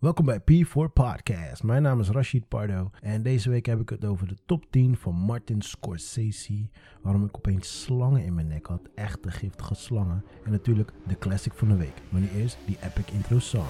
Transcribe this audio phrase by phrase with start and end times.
[0.00, 1.62] Welkom bij P4 Podcast.
[1.62, 4.96] Mijn naam is Rashid Pardo en deze week heb ik het over de top 10
[4.96, 6.68] van Martin Scorsese.
[7.02, 10.24] Waarom ik opeens slangen in mijn nek had, echte giftige slangen.
[10.44, 12.02] En natuurlijk de classic van de week.
[12.08, 13.68] Maar nu eerst die epic intro song.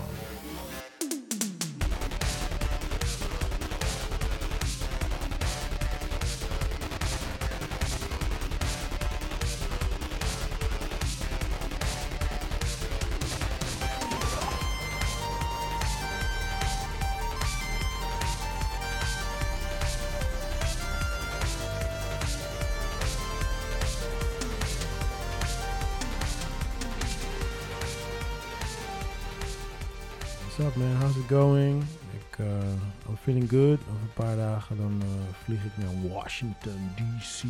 [33.21, 33.81] Feeling good.
[33.81, 37.43] Over een paar dagen dan uh, vlieg ik naar Washington DC.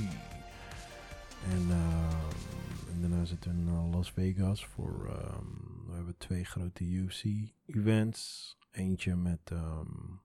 [1.51, 6.45] En, uh, en daarna zitten we in uh, Las Vegas voor, um, we hebben twee
[6.45, 7.24] grote UFC
[7.66, 8.56] events.
[8.70, 10.20] Eentje met um,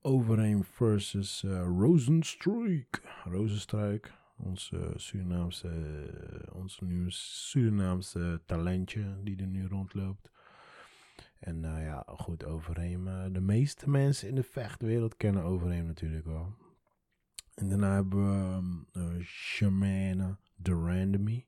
[0.00, 1.62] Overeem versus uh.
[3.24, 5.70] Rozenstruik, onze Surinaamse,
[6.52, 10.30] onze nieuwe Surinaamse talentje die er nu rondloopt.
[11.38, 13.08] En nou ja, goed, Overeem.
[13.08, 16.54] Uh, de meeste mensen in de vechtwereld kennen Overeem natuurlijk wel.
[17.54, 18.86] En daarna hebben we um,
[19.72, 21.46] uh, Durandamy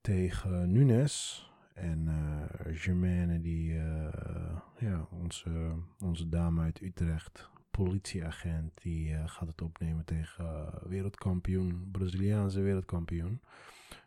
[0.00, 1.44] tegen Nunes.
[1.74, 9.62] En uh, Germaine, die, uh, ja, onze, onze dame uit Utrecht, politieagent, die gaat het
[9.62, 13.40] opnemen tegen wereldkampioen, Braziliaanse wereldkampioen,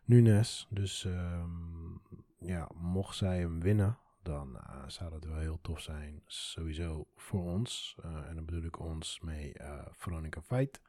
[0.04, 0.66] Nunes.
[0.70, 2.00] Dus um,
[2.38, 6.22] ja, mocht zij hem winnen, dan uh, zou dat wel heel tof zijn.
[6.26, 7.96] Sowieso voor ons.
[8.04, 10.80] Uh, en dan bedoel ik ons mee uh, Veronica Fight.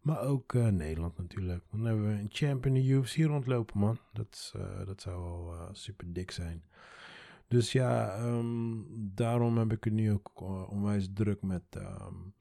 [0.00, 1.64] Maar ook Nederland natuurlijk.
[1.70, 3.98] Dan hebben we een champ in de UFC rondlopen, man.
[4.12, 4.54] Dat,
[4.86, 6.64] dat zou wel super dik zijn.
[7.48, 12.34] Dus ja, um, daarom heb ik er nu ook onwijs druk met um,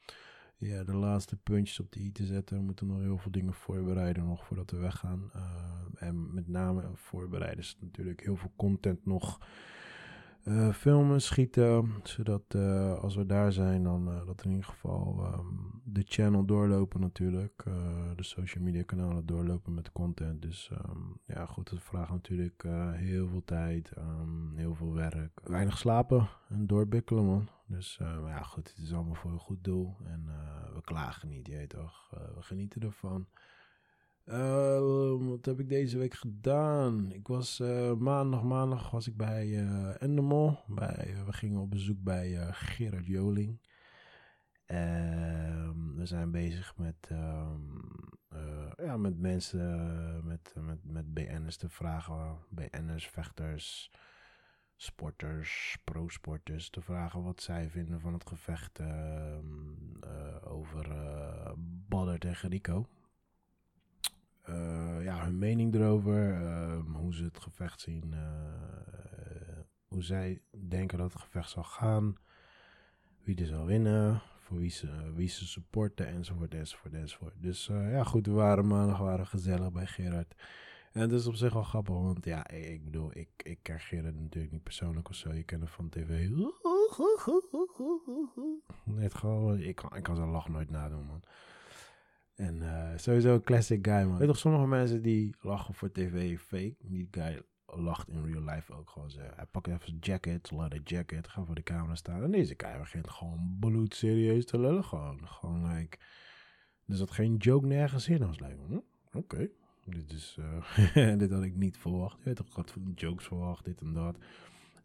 [0.57, 2.57] ja, de laatste puntjes op de i te zetten.
[2.57, 5.31] We moeten nog heel veel dingen voorbereiden nog voordat we weggaan.
[5.95, 9.39] en met name voorbereiden is natuurlijk heel veel content nog
[10.43, 15.33] uh, filmen, schieten, zodat uh, als we daar zijn, dan uh, dat in ieder geval
[15.33, 17.63] um, de channel doorlopen natuurlijk,
[18.15, 20.41] de social media kanalen doorlopen met content.
[20.41, 22.63] Dus um, ja, goed, dat vraagt natuurlijk
[22.93, 27.47] heel veel tijd, um, heel veel werk, weinig slapen en doorbikkelen man.
[27.65, 30.25] Dus maar ja, goed, het is allemaal voor een goed doel en
[30.73, 33.27] we klagen niet, je toch, we genieten ervan.
[34.29, 37.11] Uh, wat heb ik deze week gedaan?
[37.11, 40.57] Ik was uh, maandag, maandag was ik bij uh, Endemol.
[40.67, 43.61] Bij, we gingen op bezoek bij Gerard Joling.
[44.65, 47.81] Ehm, we zijn bezig met, um,
[48.77, 52.37] ja, met mensen, met, met, met BN'ers te vragen.
[52.49, 53.91] BN'ers, vechters,
[54.75, 56.69] sporters, pro-sporters.
[56.69, 58.79] Te vragen wat zij vinden van het gevecht
[60.43, 60.87] over
[61.87, 62.87] Badder tegen Rico.
[64.49, 70.97] Uh, ja, hun mening erover, uh, hoe ze het gevecht zien, uh, hoe zij denken
[70.97, 72.15] dat het gevecht zal gaan,
[73.23, 77.33] wie er zal winnen, voor wie ze, wie ze supporten, enzovoort, enzovoort, enzovoort.
[77.37, 80.35] Dus ja, goed, we waren maandag waren gezellig bij Gerard.
[80.91, 84.19] En het is op zich wel grappig, want ja, ik bedoel, ik, ik ken Gerard
[84.19, 86.29] natuurlijk niet persoonlijk of zo, je kent hem van tv.
[88.99, 91.23] Net gewoon, ik kan, ik kan zijn lach nooit nadoen, man.
[92.39, 94.17] En uh, sowieso een classic guy, man.
[94.17, 96.75] Weet toch, sommige mensen die lachen voor tv fake.
[96.79, 99.11] Die guy lacht in real life ook gewoon.
[99.11, 99.19] Zo.
[99.19, 102.23] Hij pakt even zijn jacket, leather jacket, gaat voor de camera staan.
[102.23, 104.83] En deze guy begint gewoon bloedserieus te lullen.
[104.83, 105.97] Gewoon, gewoon like...
[106.87, 108.29] Er zat geen joke nergens in.
[108.29, 108.79] like, hm,
[109.17, 109.49] oké.
[109.85, 110.37] Dit is...
[110.39, 112.17] Uh, dit had ik niet verwacht.
[112.17, 114.17] Je weet toch, ik had jokes verwacht, dit en dat.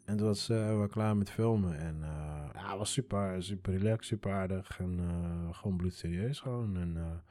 [0.04, 1.78] En toen was uh, we klaar met filmen.
[1.78, 4.78] En uh, ja, was super, super relaxed, super aardig.
[4.80, 6.76] En uh, gewoon bloedserieus gewoon.
[6.76, 7.22] En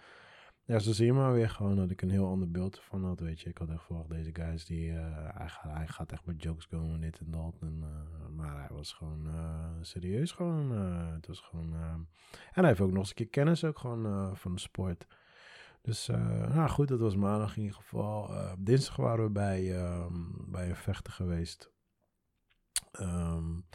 [0.66, 3.19] ja, zo zie je maar weer gewoon dat ik een heel ander beeld van had,
[3.19, 3.50] weet je.
[3.50, 7.01] Ik had echt verwacht, deze guys, die, hij, gaat, hij gaat echt met jokes komen,
[7.01, 7.57] dit en dat.
[7.62, 7.83] En,
[8.35, 9.28] maar hij was gewoon
[9.81, 10.71] serieus gewoon.
[11.12, 11.74] het was gewoon...
[11.74, 12.07] en
[12.53, 15.07] hij heeft ook nog eens een keer kennis ook gewoon van de sport.
[15.81, 16.07] Dus
[16.53, 18.31] nou goed, dat was maandag in ieder geval.
[18.59, 19.75] dinsdag waren we bij,
[20.48, 21.73] bij een vechter geweest.
[23.00, 23.66] Um,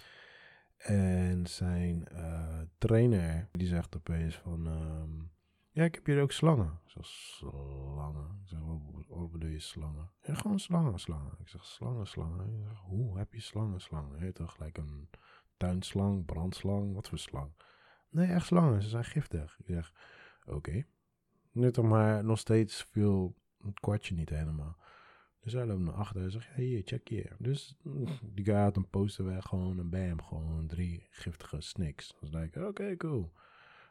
[0.76, 4.66] en zijn uh, trainer, die zegt opeens van...
[4.66, 5.30] Um,
[5.70, 6.80] ja, ik heb hier ook slangen.
[6.84, 8.40] Ik zeg, slangen?
[8.42, 8.58] Ik zeg,
[9.08, 10.10] wat bedoel je slangen?
[10.22, 11.32] Ja, gewoon slangen, slangen.
[11.38, 12.46] Ik zeg, slangen, slangen.
[12.46, 14.18] Ik zeg, hoe heb je slangen, slangen?
[14.18, 15.08] Heet toch gelijk een
[15.56, 17.52] tuinslang, brandslang, wat voor slang?
[18.08, 19.58] Nee, echt slangen, ze zijn giftig.
[19.58, 19.92] Ik zeg,
[20.44, 20.54] oké.
[20.56, 20.86] Okay.
[21.52, 24.76] Nu toch maar nog steeds viel het kwartje niet helemaal.
[25.48, 27.36] Dus hij loopt naar achter en zegt, hey, check hier.
[27.38, 32.14] Dus mm, die guy had een poster weg, gewoon een bam, gewoon drie giftige snakes.
[32.20, 33.32] Dus ik oké, cool.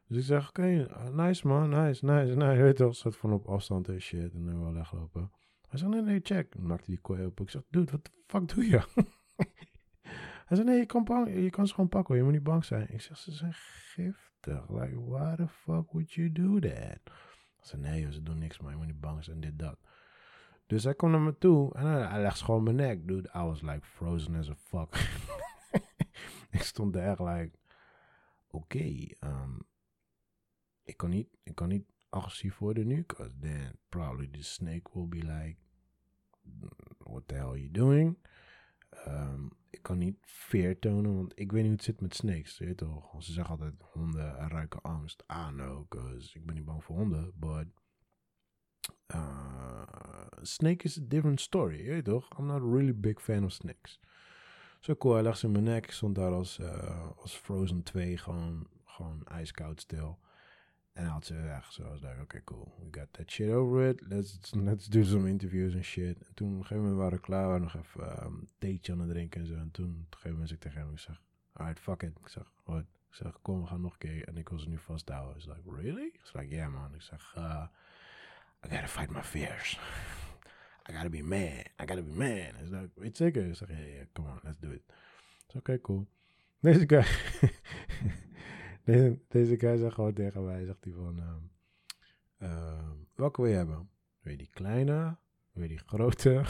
[0.08, 2.62] Dus ik zeg, oké, nice man, nice, nice, nice.
[2.62, 5.32] Weet je wel, zat van op afstand en shit en dan wel weglopen.
[5.68, 6.56] Hij zegt, nee, nee, check.
[6.56, 7.44] Dan maakte die kooi open.
[7.44, 8.82] Ik zeg, dude, wat de fuck doe je?
[10.48, 12.16] Hij zei, nee, je kan, bang, je kan ze gewoon pakken.
[12.16, 12.94] Je moet niet bang zijn.
[12.94, 14.70] Ik zeg, ze zijn giftig.
[14.70, 17.00] Like, why the fuck would you do that?
[17.70, 19.78] Hij nee ze doen niks, maar je moet niet bang zijn, dit, dat.
[20.68, 23.08] Dus hij komt naar me toe en hij, legt gewoon mijn nek.
[23.08, 24.96] Dude, I was like frozen as a fuck.
[26.58, 27.58] ik stond daar echt like,
[28.48, 29.60] oké, okay, um,
[30.84, 35.08] ik, kan niet, ik kan niet agressief worden nu, because then probably the snake will
[35.08, 35.58] be like,
[36.98, 38.18] what the hell are you doing?
[39.08, 42.58] Um, ik kan niet veer tonen, want ik weet niet hoe het zit met snakes.
[42.58, 43.24] Weet toch?
[43.24, 45.24] Ze zeggen altijd honden ruiken angst.
[45.28, 47.68] Ah, no, because ik ben niet bang voor honden, but
[49.16, 49.82] uh,
[50.42, 52.28] snake is a different story, weet toch?
[52.38, 54.00] I'm not a really big fan of snakes.
[54.80, 55.92] Zo cool, hij leg ze in mijn nek.
[55.92, 60.20] Stond daar als, uh, als Frozen 2, gewoon, gewoon ijskoud stil.
[60.94, 62.74] En hij had ze echt zo, was like, oké, okay, cool.
[62.80, 64.02] We got that shit over it.
[64.08, 66.22] Let's, let's do some interviews en shit.
[66.28, 67.42] En toen, op een gegeven moment waren we klaar.
[67.42, 69.54] We waren nog even um, theetje aan het drinken en zo.
[69.54, 71.22] En toen, op een gegeven moment zei ik tegen hem, ik zeg,
[71.54, 72.18] alright, fuck it.
[72.20, 72.86] Ik zeg, what?
[73.10, 74.28] Ik zeg, kom, we gaan nog een keer.
[74.28, 75.44] En ik wil ze nu vasthouden.
[75.44, 76.06] Hij like, really?
[76.06, 76.94] Ik like, yeah, man.
[76.94, 77.36] Ik zeg,
[78.66, 79.80] I gotta fight my fears.
[80.90, 81.64] I gotta be man.
[81.80, 82.56] I gotta be man.
[82.56, 83.46] Hij like, weet zeker?
[83.46, 84.82] Ik zeg, yeah, come on, let's do it.
[85.56, 86.08] oké, cool.
[86.62, 87.06] Deze guy...
[88.84, 91.20] Deze, deze guy zegt gewoon tegen mij, zegt hij van,
[92.40, 93.90] uh, welke wil je hebben?
[94.20, 95.18] Wil je die kleine?
[95.52, 96.44] Wil je die grote?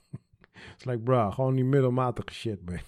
[0.78, 2.78] Is like, bro, gewoon die middelmatige shit, man.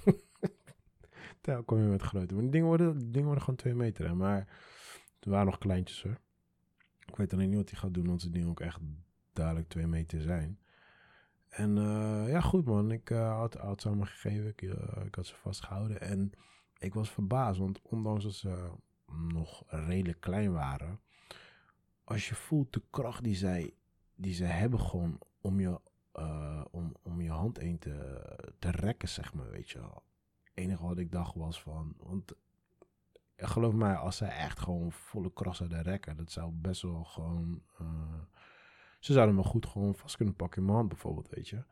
[1.41, 2.35] Tel kom je met grote.
[2.35, 4.17] Maar die dingen worden, die dingen worden gewoon twee meter.
[4.17, 4.49] Maar
[5.21, 6.21] er waren nog kleintjes, hoor.
[7.15, 8.81] Ik weet alleen niet wat hij gaat doen, want ze dingen ook echt
[9.33, 10.59] duidelijk twee meter zijn.
[11.49, 12.91] En uh, ja, goed man.
[12.91, 14.49] Ik uh, had, had ze allemaal gegeven.
[14.49, 16.01] Ik, uh, ik had ze vastgehouden.
[16.01, 16.33] En
[16.79, 18.71] ik was verbaasd, want ondanks dat ze
[19.07, 21.01] nog redelijk klein waren,
[22.05, 23.75] als je voelt de kracht die zij,
[24.15, 25.81] die zij hebben gewoon om je,
[26.71, 28.25] om, om je hand heen te,
[28.59, 30.03] te rekken, zeg maar, weet je wel.
[30.43, 32.35] Het enige wat ik dacht was van, want
[33.49, 37.63] geloof mij, als zij echt gewoon volle kracht zouden rekken, dat zou best wel gewoon,
[37.81, 37.89] uh,
[39.01, 41.65] ze zouden me goed gewoon vast kunnen pakken in mijn hand bijvoorbeeld, weet je.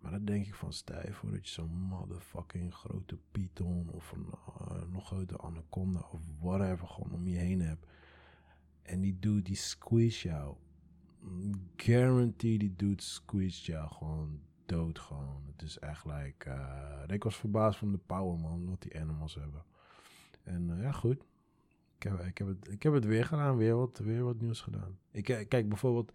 [0.00, 4.26] Maar dan denk ik van stijf voor dat je zo'n motherfucking grote python of een
[4.26, 7.86] uh, nog grote anaconda of whatever gewoon om je heen hebt.
[8.82, 10.56] En die dude die squeeze jou.
[11.76, 15.42] Guarantee die dude squeeze jou gewoon dood gewoon.
[15.52, 16.48] Het is echt like...
[16.48, 19.64] Uh, ik was verbaasd van de power man, wat die animals hebben.
[20.42, 21.24] En uh, ja goed.
[21.96, 24.60] Ik heb, ik, heb het, ik heb het weer gedaan, weer wat, weer wat nieuws
[24.60, 24.98] gedaan.
[25.10, 26.12] Ik, kijk bijvoorbeeld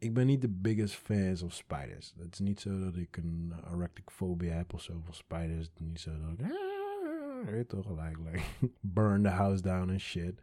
[0.00, 2.14] ik ben niet de biggest fan of spiders.
[2.18, 5.66] Het is niet zo dat ik een arachnophobia heb of zo van spiders.
[5.66, 6.40] Het is niet zo dat ik...
[6.40, 8.42] Ah, weet toch, like, like
[8.80, 10.40] burn the house down en shit.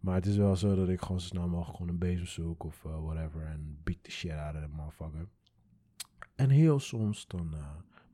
[0.00, 2.64] Maar het is wel zo dat ik gewoon zo snel mogelijk gewoon een bezem zoek
[2.64, 3.42] of uh, whatever.
[3.42, 5.28] En beat the shit out of that motherfucker.
[6.34, 7.54] En heel soms dan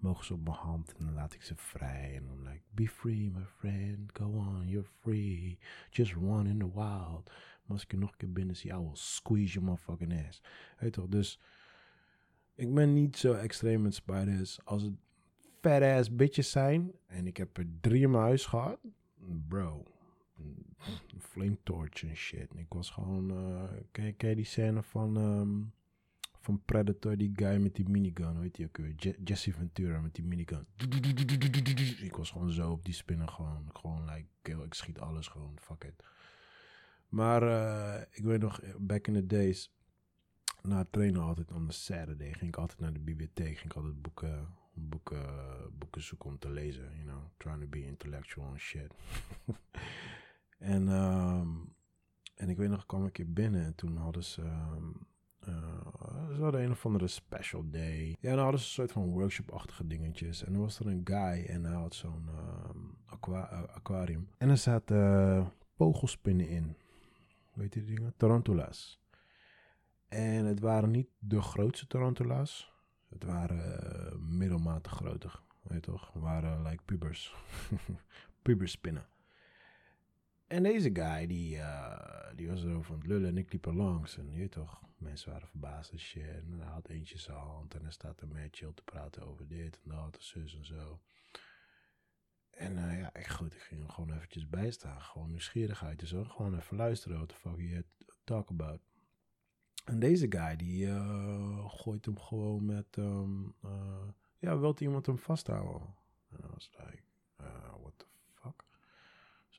[0.02, 2.16] mogen ze op mijn hand en dan laat ik ze vrij.
[2.16, 5.58] En dan like, be free my friend, go on, you're free.
[5.90, 7.30] Just run in the wild.
[7.62, 10.42] Maar als ik je nog een keer binnen zie, I will squeeze your motherfucking ass.
[10.78, 11.40] Weet toch, dus
[12.54, 14.64] ik ben niet zo extreem met spiders.
[14.64, 14.94] Als het
[15.60, 18.78] fat ass bitches zijn en ik heb er drie in mijn huis gehad,
[19.48, 19.86] bro,
[21.18, 22.54] flame torch en shit.
[22.54, 25.72] Ik was gewoon, uh, ken, ken je die scène van, um,
[26.42, 28.94] van Predator, die guy met die minigun, weet je ook weer,
[29.24, 30.66] Jesse Ventura met die minigun.
[32.02, 35.84] Ik was gewoon zo op die spinnen gewoon, gewoon like, ik schiet alles gewoon, fuck
[35.84, 36.04] it.
[37.08, 39.72] Maar uh, ik weet nog, back in the days,
[40.62, 43.76] na het trainen altijd on the Saturday, ging ik altijd naar de bibliotheek, ging ik
[43.76, 48.60] altijd boeken, boeken, boeken zoeken om te lezen, you know, trying to be intellectual and
[48.60, 48.94] shit.
[50.74, 51.74] en, um,
[52.34, 55.06] en ik weet nog, kwam ik keer binnen en toen hadden ze, um,
[55.48, 58.16] uh, ze hadden een of andere special day.
[58.20, 60.44] Ja, dan hadden ze een soort van workshop-achtige dingetjes.
[60.44, 62.28] En dan was er een guy en hij had zo'n
[62.70, 63.40] um, aqua
[63.74, 64.28] aquarium.
[64.38, 65.46] En er zaten uh,
[65.76, 66.76] vogelspinnen in
[67.54, 68.14] weet je die dingen?
[68.16, 69.00] Tarantulas.
[70.08, 72.72] En het waren niet de grootste tarantula's.
[73.08, 75.28] Het waren middelmatig grote,
[75.62, 76.12] weet je toch?
[76.12, 77.34] Het waren like pubers.
[78.42, 79.06] Puberspinnen.
[80.52, 83.74] En deze guy, die, uh, die was er van het lullen en ik liep er
[83.74, 84.16] langs.
[84.16, 86.22] En je toch, mensen waren verbaasd en shit.
[86.22, 89.48] En hij had eentje zijn hand en hij staat er met chill te praten over
[89.48, 91.00] dit en dat en zus en zo.
[92.50, 95.00] En uh, ja, ik, goed, ik ging hem gewoon eventjes bijstaan.
[95.00, 95.98] Gewoon nieuwsgierigheid.
[95.98, 97.16] Dus ook gewoon even luisteren.
[97.16, 97.84] What the fuck you
[98.24, 98.80] talk about.
[99.84, 102.96] En deze guy, die uh, gooit hem gewoon met...
[102.96, 103.54] Um,
[104.38, 105.94] ja, wilt iemand hem vasthouden?
[106.30, 107.02] En I was like,
[107.80, 108.11] what the?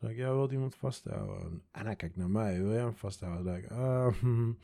[0.10, 1.64] Ik, ja, wilt iemand vasthouden?
[1.72, 3.54] En hij kijkt naar mij, wil jij hem vasthouden?
[3.54, 4.58] Like, um,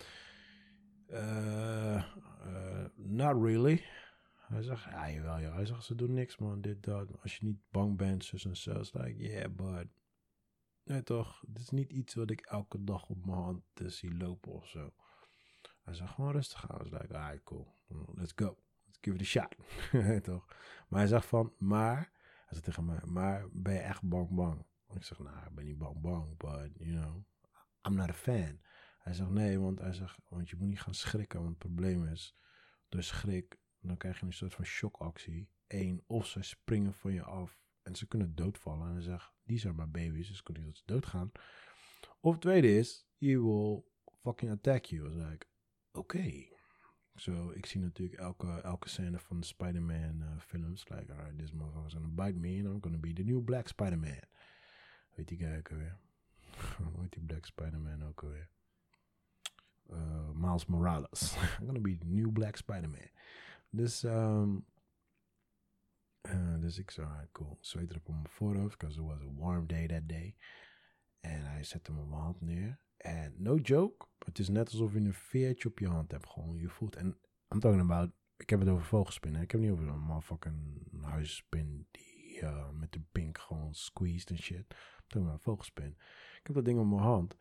[3.17, 3.83] not really.
[4.47, 5.53] Hij zegt, ja, jawel, ja.
[5.53, 7.21] Hij zegt, ze doen niks, man, dit, dat.
[7.21, 8.79] Als je niet bang bent, zus en zo.
[8.79, 9.87] Is like, yeah, but...
[10.83, 11.43] Nee, toch?
[11.47, 14.93] Dit is niet iets wat ik elke dag op mijn hand zie lopen of zo.
[15.83, 16.75] Hij zegt, gewoon rustig aan.
[16.75, 17.67] I was like, alright, cool.
[18.13, 18.57] Let's go.
[18.85, 19.55] Let's give it a shot.
[20.23, 20.45] toch?
[20.87, 22.11] Maar hij zegt van, maar...
[22.49, 24.65] Hij zegt tegen mij, maar ben je echt bang bang?
[24.93, 27.23] Ik zeg, nou, ik ben niet bang bang, but, you know...
[27.87, 28.59] I'm not a fan.
[28.99, 31.39] Hij zegt, nee, want hij zegt, want je moet niet gaan schrikken.
[31.39, 32.35] Want het probleem is,
[32.89, 35.49] door schrik dan krijg je een soort van shockactie.
[35.67, 38.87] Eén, of ze springen van je af en ze kunnen doodvallen.
[38.87, 41.31] En dan zeg die zijn maar baby's, dus kunnen niet dat ze doodgaan.
[42.19, 43.83] Of het tweede is, he will
[44.21, 45.03] fucking attack you.
[45.03, 45.47] Dan zeg ik,
[45.91, 46.47] oké.
[47.15, 50.87] Zo, ik zie natuurlijk elke, elke scène van de Spider-Man uh, films.
[50.87, 54.23] Like, alright, this motherfucker's gonna bite me and I'm gonna be the new black Spider-Man.
[55.19, 55.97] Weet die guy ook alweer?
[56.95, 58.49] Hoe die black Spider-Man ook alweer?
[59.89, 61.35] Uh, Miles Morales.
[61.59, 63.09] I'm gonna be the new black Spider-Man.
[63.69, 64.65] Dus, um,
[66.21, 67.57] uh, dus ik zei, ah, cool.
[67.61, 70.35] Zweet erop op mijn voorhoofd, because it was a warm day that day.
[71.19, 72.79] En hij zette mijn hand neer.
[72.97, 76.29] En no joke, het is net alsof je een veertje op je hand hebt.
[76.29, 77.17] Gewoon, je voelt, en
[77.53, 79.41] I'm talking about, ik heb het over vogelspinnen.
[79.41, 84.37] Ik heb niet over een motherfucking huisspin die uh, met de pink gewoon squeezed en
[84.37, 84.75] shit.
[85.09, 85.97] Ik heb een vogelspin.
[86.39, 87.35] Ik heb dat ding op mijn hand.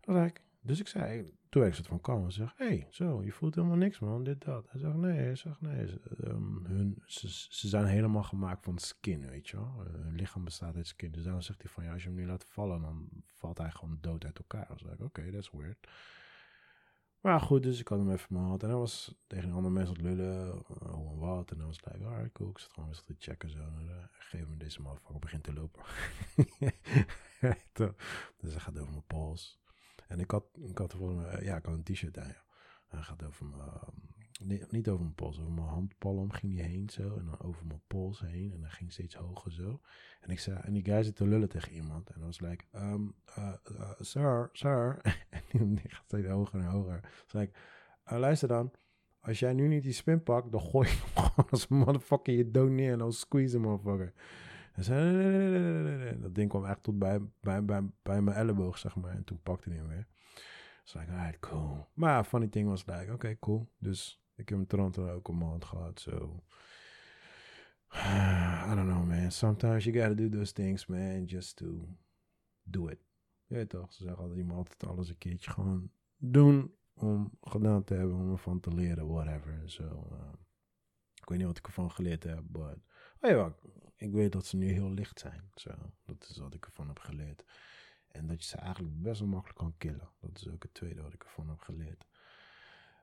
[0.00, 3.32] Dan dus ik zei, toen ik het van kalm, ik zeg, hé, hey, zo, je
[3.32, 4.70] voelt helemaal niks man, dit, dat.
[4.70, 9.26] Hij zegt, nee, hij zegt, nee, ze, um, hun, ze, zijn helemaal gemaakt van skin,
[9.26, 9.84] weet je wel.
[9.86, 11.12] Hun lichaam bestaat uit skin.
[11.12, 13.70] Dus dan zegt hij van, ja, als je hem nu laat vallen, dan valt hij
[13.70, 14.68] gewoon dood uit elkaar.
[14.68, 15.88] Dus ik oké, that's weird.
[17.22, 18.62] Maar goed, dus ik had hem even hand.
[18.62, 21.50] En hij was tegen een andere mensen aan het lullen, uh, hoe en wat.
[21.50, 22.50] En dan was het like, cool.
[22.50, 23.58] Ik zat gewoon eens te checken zo.
[23.58, 25.82] En uh, geef hem deze motherfucker begint te lopen.
[28.40, 29.60] dus hij gaat over mijn pols.
[30.08, 32.44] En ik had, ik had volgens mij, ja, ik had een t-shirt aan, ja.
[32.88, 33.70] Hij gaat over mijn,
[34.48, 37.16] uh, niet over mijn pols, over mijn handpalm ging hij heen zo.
[37.16, 38.52] En dan over mijn pols heen.
[38.52, 39.80] En dan ging steeds hoger zo.
[40.20, 42.08] En ik zei, en die guy zit te lullen tegen iemand.
[42.08, 45.00] En dan was like, um, uh, uh, sir, sir.
[45.50, 47.00] en die gaat steeds hoger en hoger.
[47.00, 47.56] Dus zei ik,
[48.04, 48.72] luister dan.
[49.20, 52.70] Als jij nu niet die spin pakt, dan gooi je gewoon als motherfucker je dood
[52.70, 52.92] neer.
[52.92, 54.12] En dan squeeze hem, motherfucker.
[54.72, 59.14] En zei, Dat ding kwam echt tot bij, bij, bij, bij mijn elleboog, zeg maar.
[59.14, 60.06] En toen pakte hij hem weer.
[60.82, 61.86] Dus ik, alright, cool.
[61.94, 63.68] Maar funny thing was like, oké, cool.
[63.78, 66.10] Dus ik heb een Toronto ook een maand gehad, zo.
[66.10, 66.42] So.
[68.70, 69.30] I don't know, man.
[69.30, 71.88] Sometimes you gotta do those things, man, just to
[72.62, 72.98] do it.
[73.46, 77.94] Weet toch, ze zeggen altijd, je altijd alles een keertje gewoon doen om gedaan te
[77.94, 79.62] hebben, om ervan te leren, whatever.
[79.64, 80.32] So, uh,
[81.14, 82.78] ik weet niet wat ik ervan geleerd heb, but...
[83.20, 83.54] Oh ja,
[83.96, 85.50] ik weet dat ze nu heel licht zijn.
[85.54, 85.70] Zo,
[86.04, 87.44] dat is wat ik ervan heb geleerd.
[88.08, 90.10] En dat je ze eigenlijk best wel makkelijk kan killen.
[90.20, 92.06] Dat is ook het tweede wat ik ervan heb geleerd.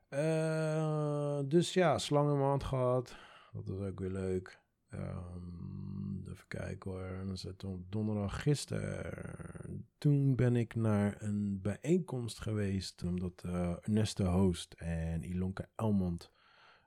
[0.09, 3.15] Uh, dus ja, slang in mijn hand gehad.
[3.51, 4.59] Dat was ook weer leuk.
[4.93, 7.03] Um, even kijken hoor.
[7.03, 9.87] En dan zit donderdag gisteren.
[9.97, 13.03] Toen ben ik naar een bijeenkomst geweest.
[13.03, 16.31] Omdat uh, Ernesto Host en Ilonka Elmond.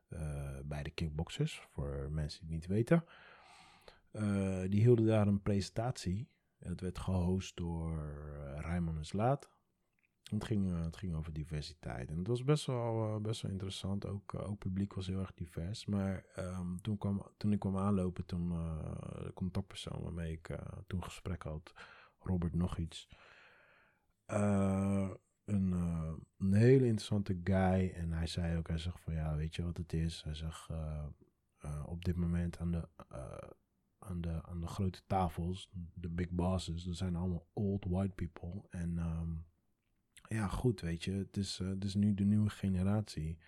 [0.09, 1.67] Uh, bij de kickboxers.
[1.71, 3.05] Voor mensen die het niet weten.
[4.71, 6.29] Die hielden daar een presentatie.
[6.59, 9.50] Het werd gehost door uh, Raymond Slaat.
[10.32, 12.10] Het ging, uh, het ging over diversiteit.
[12.10, 14.06] En het was best wel, best wel interessant.
[14.06, 15.86] Ook, ook publiek was heel erg divers.
[15.86, 21.42] Maar um, toen, kwam, toen ik kwam aanlopen, toen de contactpersoon waarmee ik toen gesprek
[21.42, 21.72] had,
[22.18, 23.08] Robert nog iets.
[24.26, 25.72] een,
[26.38, 27.92] een hele interessante guy.
[27.94, 30.22] En hij zei ook, hij zegt van ja, weet je wat het is?
[30.22, 30.68] Hij zegt
[31.84, 32.88] op dit moment aan de
[34.04, 38.62] aan de, aan de grote tafels, de big bosses, dat zijn allemaal old white people.
[38.70, 39.44] En um,
[40.32, 43.38] ja, goed, weet je, het is, uh, het is nu de nieuwe generatie.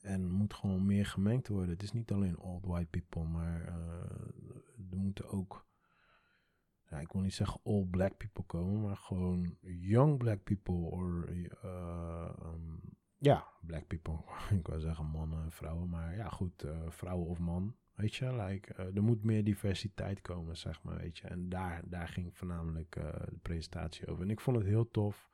[0.00, 1.70] En moet gewoon meer gemengd worden.
[1.70, 5.66] Het is niet alleen old white people, maar uh, er moeten ook,
[6.88, 10.74] ja, ik wil niet zeggen old black people komen, maar gewoon young black people.
[10.74, 11.28] Or,
[11.64, 12.80] uh, um,
[13.18, 14.18] ja, black people.
[14.58, 17.76] ik wil zeggen mannen en vrouwen, maar ja, goed, vrouwen of man.
[17.94, 21.28] Weet je, like, er moet meer diversiteit komen, zeg maar, weet je.
[21.28, 24.22] En daar, daar ging voornamelijk de presentatie over.
[24.22, 25.31] En ik vond het heel tof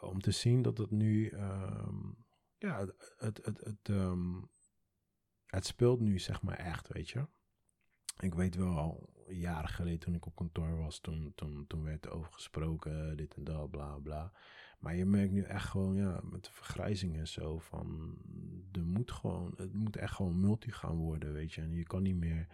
[0.00, 2.24] om te zien dat het nu, um,
[2.58, 4.50] ja, het, het, het, het, um,
[5.46, 7.26] het speelt nu, zeg maar, echt, weet je.
[8.18, 12.12] Ik weet wel, jaren geleden toen ik op kantoor was, toen, toen, toen werd er
[12.12, 14.32] over gesproken, dit en dat, bla bla.
[14.78, 18.18] Maar je merkt nu echt gewoon, ja, met de vergrijzing en zo, van
[18.72, 21.60] er moet gewoon, het moet echt gewoon multi gaan worden, weet je.
[21.60, 22.46] En je kan niet meer,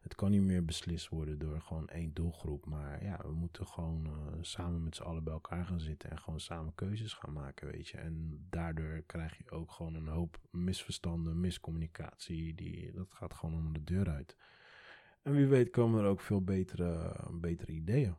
[0.00, 2.66] het kan niet meer beslist worden door gewoon één doelgroep.
[2.66, 6.18] Maar ja, we moeten gewoon uh, samen met z'n allen bij elkaar gaan zitten en
[6.18, 7.98] gewoon samen keuzes gaan maken, weet je.
[7.98, 13.72] En daardoor krijg je ook gewoon een hoop misverstanden, miscommunicatie, die, dat gaat gewoon onder
[13.72, 14.36] de deur uit.
[15.22, 18.16] En wie weet komen er ook veel betere, betere ideeën.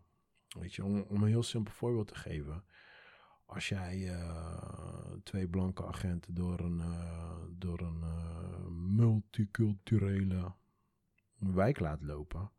[0.59, 2.63] Weet je, om, om een heel simpel voorbeeld te geven
[3.45, 8.03] als jij uh, twee blanke agenten door een, uh, door een
[8.95, 10.53] multiculturele
[11.41, 12.51] wijk laat lopen.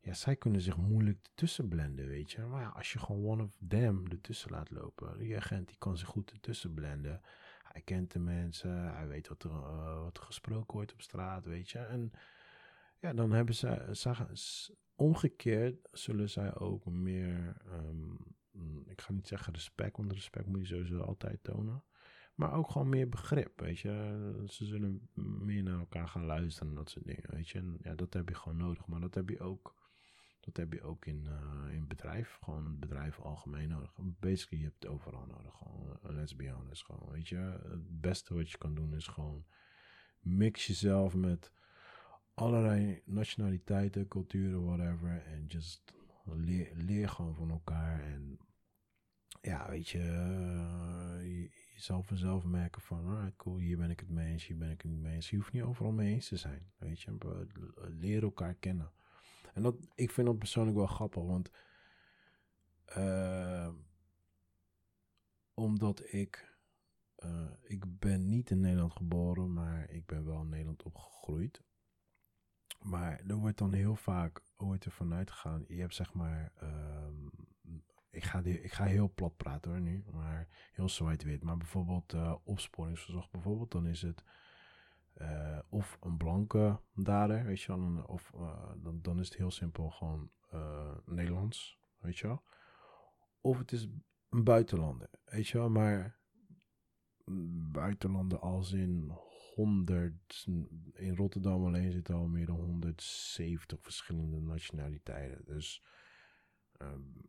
[0.00, 2.42] Ja, zij kunnen zich moeilijk ertussen blenden, weet je.
[2.42, 5.18] Maar ja, als je gewoon one of them ertussen laat lopen.
[5.18, 7.20] Die agent die kan zich goed ertussen blenden.
[7.62, 9.50] Hij kent de mensen, hij weet wat er,
[10.02, 11.78] wat er gesproken wordt op straat, weet je.
[11.78, 12.10] En
[12.98, 14.38] ja, dan hebben ze,
[14.94, 20.60] omgekeerd zullen zij ook meer um, Mm, ik ga niet zeggen respect, want respect moet
[20.60, 21.84] je sowieso altijd tonen.
[22.36, 24.44] Maar ook gewoon meer begrip, weet je.
[24.48, 27.76] Ze zullen meer naar elkaar gaan luisteren en dat soort dingen, weet je.
[27.82, 28.86] Ja, dat heb je gewoon nodig.
[28.86, 29.74] Maar dat heb je ook,
[30.40, 32.38] dat heb je ook in, uh, in bedrijf.
[32.42, 33.92] Gewoon het bedrijf algemeen nodig.
[33.96, 35.54] Basically, je hebt het overal nodig.
[35.54, 36.84] Gewoon, let's be honest.
[36.84, 37.36] Gewoon, weet je.
[37.68, 39.44] Het beste wat je kan doen is gewoon
[40.20, 41.52] mix jezelf met
[42.34, 45.22] allerlei nationaliteiten, culturen, whatever.
[45.26, 48.00] En just leer, leer gewoon van elkaar.
[48.00, 48.38] En
[49.40, 49.98] ja, weet je,
[51.22, 54.70] uh, je, zal vanzelf merken van, ah, cool, hier ben ik het mee hier ben
[54.70, 55.30] ik het niet eens.
[55.30, 57.16] Je hoeft niet overal mee eens te zijn, weet je.
[57.76, 58.92] Leer elkaar kennen.
[59.54, 61.50] En dat, ik vind dat persoonlijk wel grappig, want
[62.96, 63.74] uh,
[65.54, 66.58] omdat ik,
[67.18, 71.62] uh, ik ben niet in Nederland geboren, maar ik ben wel in Nederland opgegroeid.
[72.82, 75.64] Maar er wordt dan heel vaak ooit er vanuit gegaan.
[75.68, 76.52] Je hebt zeg maar.
[76.62, 77.30] Um,
[78.16, 80.04] ik, ga die, ik ga heel plat praten hoor nu.
[80.12, 81.42] Maar heel zwart-wit.
[81.42, 83.30] Maar bijvoorbeeld uh, opsporingsverzocht.
[83.30, 84.24] Bijvoorbeeld dan is het.
[85.16, 87.44] Uh, of een blanke dader.
[87.44, 88.04] Weet je wel.
[88.06, 90.30] Of uh, dan, dan is het heel simpel gewoon
[91.04, 91.78] Nederlands.
[91.98, 92.42] Weet je wel.
[93.40, 93.88] Of het is
[94.28, 95.10] een buitenlander.
[95.24, 95.70] Weet je wel.
[95.70, 96.18] Maar
[97.72, 99.12] buitenlander als in
[99.54, 100.46] 100.
[100.92, 105.44] In Rotterdam alleen zitten al meer dan 170 verschillende nationaliteiten.
[105.44, 105.84] Dus.
[106.82, 107.24] Um,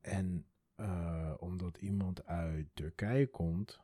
[0.00, 3.80] en uh, omdat iemand uit Turkije komt,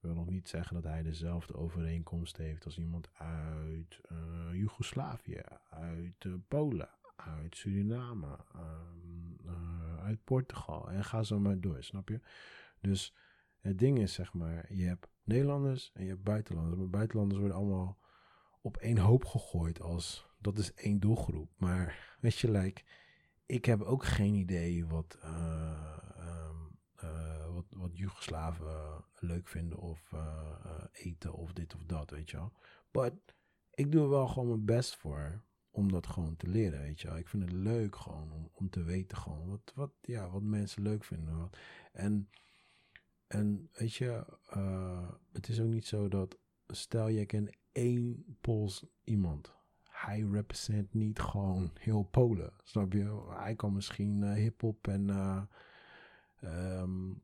[0.00, 4.18] wil nog niet zeggen dat hij dezelfde overeenkomst heeft als iemand uit uh,
[4.52, 9.36] Joegoslavië, uit uh, Polen, uit Suriname, um,
[10.00, 10.90] uit Portugal.
[10.90, 12.20] En ga zo maar door, snap je?
[12.80, 13.14] Dus
[13.60, 16.78] het ding is, zeg maar, je hebt Nederlanders en je hebt buitenlanders.
[16.78, 17.98] Maar buitenlanders worden allemaal
[18.60, 21.50] op één hoop gegooid als dat is één doelgroep.
[21.56, 22.82] Maar weet je, like,
[23.46, 25.96] ik heb ook geen idee wat, uh,
[27.02, 30.12] uh, wat, wat Joegoslaven leuk vinden of
[30.92, 32.52] eten of dit of dat, weet je wel.
[32.92, 33.10] Maar
[33.70, 37.08] ik doe er wel gewoon mijn best voor om dat gewoon te leren, weet je
[37.08, 37.16] wel.
[37.16, 40.82] Ik vind het leuk gewoon om, om te weten gewoon wat, wat, ja, wat mensen
[40.82, 41.50] leuk vinden.
[41.92, 42.28] En
[43.26, 44.24] en weet je,
[45.32, 49.55] het is ook niet zo dat, stel je kent één Pools iemand.
[49.96, 53.24] Hij represent niet gewoon heel Polen, snap je?
[53.30, 55.42] Hij kan misschien uh, hip-hop en, uh,
[56.80, 57.22] um,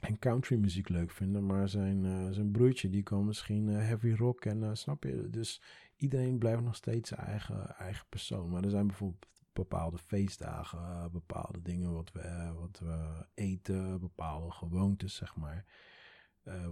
[0.00, 4.76] en country muziek leuk vinden, maar zijn, zijn broertje die kan misschien heavy rock en
[4.76, 5.30] snap je?
[5.30, 5.62] Dus
[5.96, 8.50] iedereen blijft nog steeds zijn eigen, eigen persoon.
[8.50, 15.14] Maar er zijn bijvoorbeeld bepaalde feestdagen, bepaalde dingen wat we, wat we eten, bepaalde gewoontes,
[15.14, 15.64] zeg maar.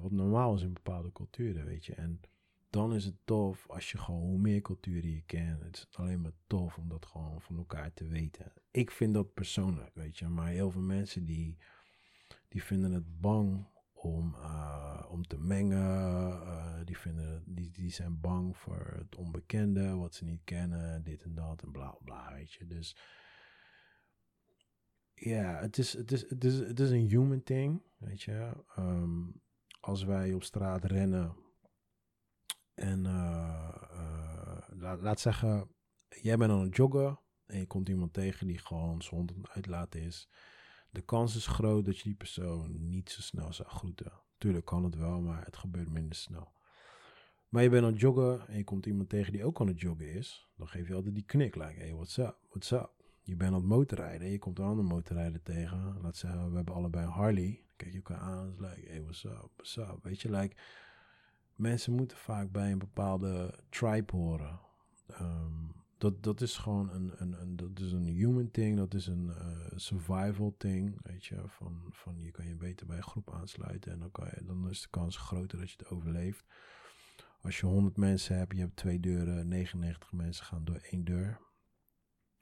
[0.01, 1.95] Wat normaal is in bepaalde culturen, weet je.
[1.95, 2.21] En
[2.77, 5.63] dan is het tof als je gewoon hoe meer culturen je kent.
[5.63, 8.53] Het is alleen maar tof om dat gewoon van elkaar te weten.
[8.71, 10.29] Ik vind dat persoonlijk, weet je.
[10.29, 11.59] Maar heel veel mensen die,
[12.49, 15.79] die vinden het bang om, uh, om te mengen.
[15.79, 21.23] Uh, die, vinden, die, die zijn bang voor het onbekende, wat ze niet kennen, dit
[21.23, 22.67] en dat en bla bla, weet je.
[22.67, 22.97] Dus
[25.15, 28.65] ja, het is, het, is, het, is, is een human thing, weet je.
[28.79, 29.41] Um,
[29.81, 31.45] als wij op straat rennen
[32.77, 35.69] en uh, laat, laat zeggen,
[36.09, 40.29] jij bent aan het joggen en je komt iemand tegen die gewoon zonder uitlaten is
[40.97, 44.13] de kans is groot dat je die persoon niet zo snel zou groeten.
[44.39, 46.53] Tuurlijk kan het wel, maar het gebeurt minder snel.
[47.49, 49.81] Maar je bent aan het joggen en je komt iemand tegen die ook aan het
[49.81, 50.49] joggen is.
[50.57, 52.91] Dan geef je altijd die knik, like, hey, what's up, what's up?
[53.23, 55.99] Je bent aan het motorrijden en je komt een andere motorrijder tegen.
[56.03, 57.63] Laat zeggen, we hebben allebei een Harley.
[57.67, 59.99] Dan kijk je elkaar aan, is like, hey, what's up, what's up?
[60.03, 60.57] Weet je, like,
[61.57, 64.61] mensen moeten vaak bij een bepaalde tribe horen.
[65.21, 69.07] Um, dat, dat is gewoon een, een, een, dat is een human parenting, dat is
[69.07, 69.33] een
[69.75, 71.43] survival thing, weet je.
[71.47, 74.71] Van, van je kan je beter bij een groep aansluiten en dan, kan je, dan
[74.71, 76.45] is de kans groter dat je het overleeft.
[77.41, 81.41] Als je 100 mensen hebt, je hebt twee deuren, 99 mensen gaan door één deur.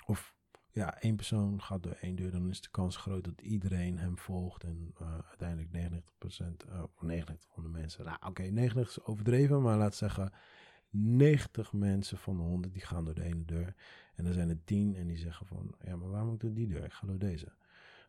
[0.07, 0.34] Of
[0.75, 4.19] ja, één persoon gaat door één deur, dan is de kans groot dat iedereen hem
[4.19, 4.65] volgt.
[4.65, 8.05] En uh, uiteindelijk 99%, uh, of 99 van de mensen.
[8.05, 10.33] Nou, oké, okay, 99 is overdreven, maar laat zeggen
[10.91, 13.75] 90 mensen van de 100 die gaan door de ene deur.
[14.15, 16.55] En dan zijn er 10 en die zeggen van, ja, maar waarom moet ik door
[16.55, 16.85] die deur?
[16.85, 17.53] Ik ga door deze.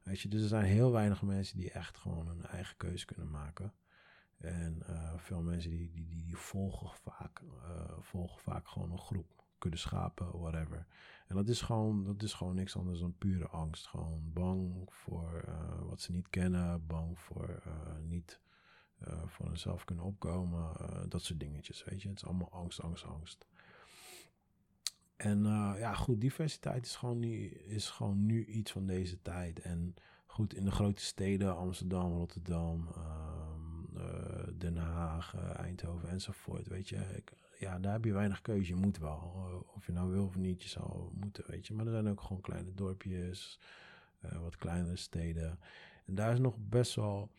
[0.03, 3.29] Weet je, dus er zijn heel weinig mensen die echt gewoon hun eigen keuze kunnen
[3.29, 3.73] maken.
[4.37, 7.41] En uh, veel mensen die, die, die, die volgen, vaak,
[7.99, 9.44] volgen vaak gewoon een groep.
[9.57, 10.85] Kudde schapen, whatever.
[11.27, 13.87] En dat is, gewoon, dat is gewoon niks anders dan pure angst.
[13.87, 16.85] Gewoon bang voor uh, wat ze niet kennen.
[16.87, 17.63] Bang voor
[18.01, 18.39] niet
[19.25, 20.73] voor hunzelf kunnen opkomen.
[21.09, 22.07] dat soort dingetjes, weet je.
[22.09, 23.47] Het is allemaal angst, angst, angst.
[25.15, 25.43] En
[25.77, 29.59] ja, goed, diversiteit is gewoon, nu, is gewoon nu iets van deze tijd.
[29.59, 29.95] En
[30.35, 36.97] goed, in de grote steden, Amsterdam, Rotterdam, ehm, eh, Den Haag, Eindhoven enzovoort, weet je.
[37.15, 38.73] Ik, ja, daar heb je weinig keuze.
[38.73, 39.33] Je moet wel.
[39.35, 41.73] Eh, of je nou wil of niet, je zal moeten, weet je.
[41.73, 43.59] Maar er zijn ook gewoon kleine dorpjes,
[44.41, 45.59] wat kleinere steden.
[46.05, 47.31] En daar is nog best wel...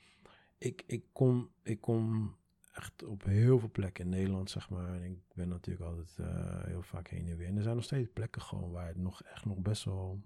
[0.59, 2.37] Ik, ik, kom, ik kom
[2.72, 4.94] echt op heel veel plekken in Nederland, zeg maar.
[4.94, 6.16] En ik ben natuurlijk altijd
[6.66, 7.46] heel vaak heen en weer.
[7.46, 10.22] En er zijn nog steeds plekken gewoon waar het nog echt nog best wel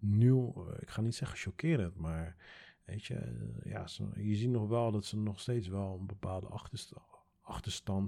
[0.00, 2.36] nieuw, eh, ik ga niet zeggen chockerend, maar
[2.84, 6.46] weet je, eh, ja, je ziet nog wel dat ze nog steeds wel een bepaalde
[6.46, 7.19] achterstand,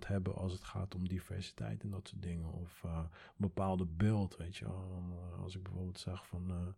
[0.07, 2.53] hebben als het gaat om diversiteit en dat soort dingen.
[2.53, 4.67] Of uh, een bepaalde beeld, weet je
[5.43, 6.75] Als ik bijvoorbeeld zeg van,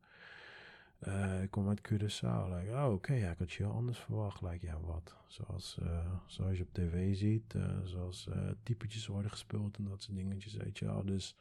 [1.06, 4.42] uh, ik kom uit Curaçao, like, oh oké, ik had je heel anders verwacht.
[4.42, 5.16] Like, ja, wat?
[5.26, 5.78] Zoals,
[6.26, 8.28] zoals je op tv ziet, zoals
[8.62, 11.04] typetjes worden gespeeld en dat soort dingetjes, weet je wel.
[11.04, 11.36] Dus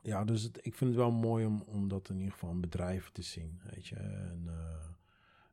[0.00, 3.10] ja, dus ik vind het wel mooi om, om dat in ieder geval een bedrijf
[3.10, 3.96] te zien, weet je.
[3.96, 4.48] En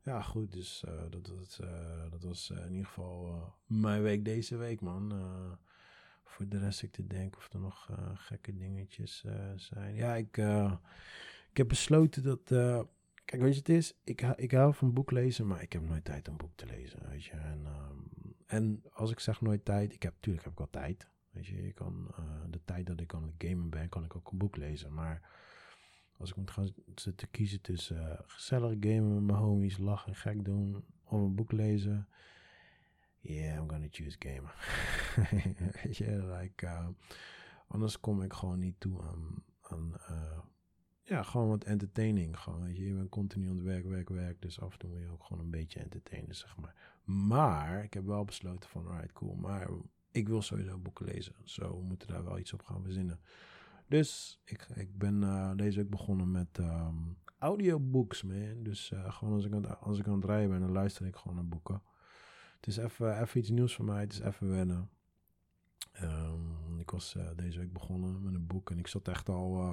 [0.08, 4.56] ja, goed, dus uh, dat, dat, uh, dat was in ieder geval mijn week deze
[4.56, 5.12] week, man.
[6.24, 9.24] voor de rest ik te denken of er nog gekke dingetjes
[9.56, 9.94] zijn.
[9.94, 10.36] Ja, ik,
[11.50, 12.42] ik heb besloten dat...
[13.24, 16.04] kijk, weet je, het is, ik, ik hou van boek lezen, maar ik heb nooit
[16.04, 17.32] tijd om boek te lezen, weet je.
[17.32, 21.08] En, um, en als ik zeg nooit tijd, ik heb, natuurlijk heb ik wel tijd,
[21.30, 22.14] Weet je, je kan
[22.50, 24.94] de tijd dat ik aan het gamen ben, kan ik ook een boek lezen.
[24.94, 25.30] Maar
[26.18, 30.44] als ik moet gaan zitten kiezen tussen uh, gezellig gamen met mijn homies, lachen, gek
[30.44, 32.08] doen, of een boek lezen.
[33.20, 34.52] Yeah, I'm gonna choose gamen.
[35.98, 36.88] Je, like, uh,
[37.66, 39.94] anders kom ik gewoon niet toe aan, aan
[41.08, 42.38] ja, gewoon wat entertaining.
[42.38, 44.42] Gewoon, weet je, je bent continu aan het werk, werk, werk.
[44.42, 46.74] Dus af en toe moet je ook gewoon een beetje entertainen, zeg maar.
[47.04, 49.34] Maar ik heb wel besloten van, alright, cool.
[49.34, 49.68] Maar
[50.10, 51.34] ik wil sowieso boeken lezen.
[51.44, 53.20] Zo, we moeten daar wel iets op gaan verzinnen.
[53.88, 58.62] Dus ik, ik ben uh, deze week begonnen met um, audiobooks, man.
[58.62, 61.16] Dus uh, gewoon als ik, aan, als ik aan het rijden ben, dan luister ik
[61.16, 61.82] gewoon naar boeken.
[62.56, 64.00] Het is even, even iets nieuws voor mij.
[64.00, 64.90] Het is even wennen.
[66.02, 68.70] Um, ik was uh, deze week begonnen met een boek.
[68.70, 69.64] En ik zat echt al,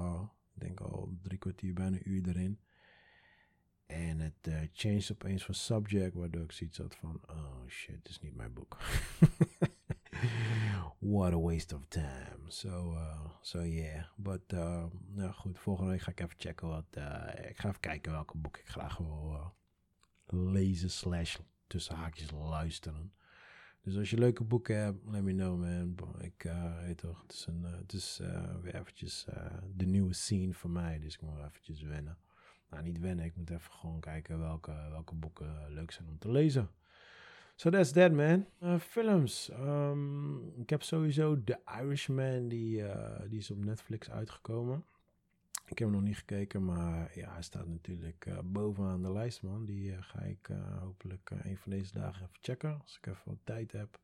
[0.54, 2.60] ik denk al drie kwartier, bijna een uur erin.
[3.86, 8.20] En het changed opeens van subject, waardoor ik zoiets had van, oh shit, dit is
[8.20, 8.76] niet mijn boek.
[10.98, 12.40] What a waste of time.
[12.48, 14.04] So, uh, so yeah.
[14.16, 17.80] But, uh, nou goed, volgende week ga ik even checken wat, uh, ik ga even
[17.80, 23.12] kijken welke boek ik graag wil uh, lezen slash tussen haakjes luisteren.
[23.82, 26.22] Dus als je leuke boeken hebt, let me know man.
[26.22, 27.32] Ik uh, weet toch, het
[27.92, 29.26] is, een, weer eventjes
[29.74, 30.98] de nieuwe scene voor mij.
[30.98, 32.18] Dus ik moet eventjes wennen.
[32.70, 36.30] Nou, niet wennen, ik moet even gewoon kijken welke, welke boeken leuk zijn om te
[36.30, 36.70] lezen.
[37.56, 38.46] So that's that, man.
[38.62, 39.50] Uh, films.
[39.60, 44.84] Um, ik heb sowieso The Irishman, die, uh, die is op Netflix uitgekomen.
[45.66, 49.42] Ik heb hem nog niet gekeken, maar ja, hij staat natuurlijk uh, bovenaan de lijst,
[49.42, 49.64] man.
[49.64, 50.48] Die ga ik
[50.80, 54.00] hopelijk een van deze dagen even checken, als ik even wat tijd heb.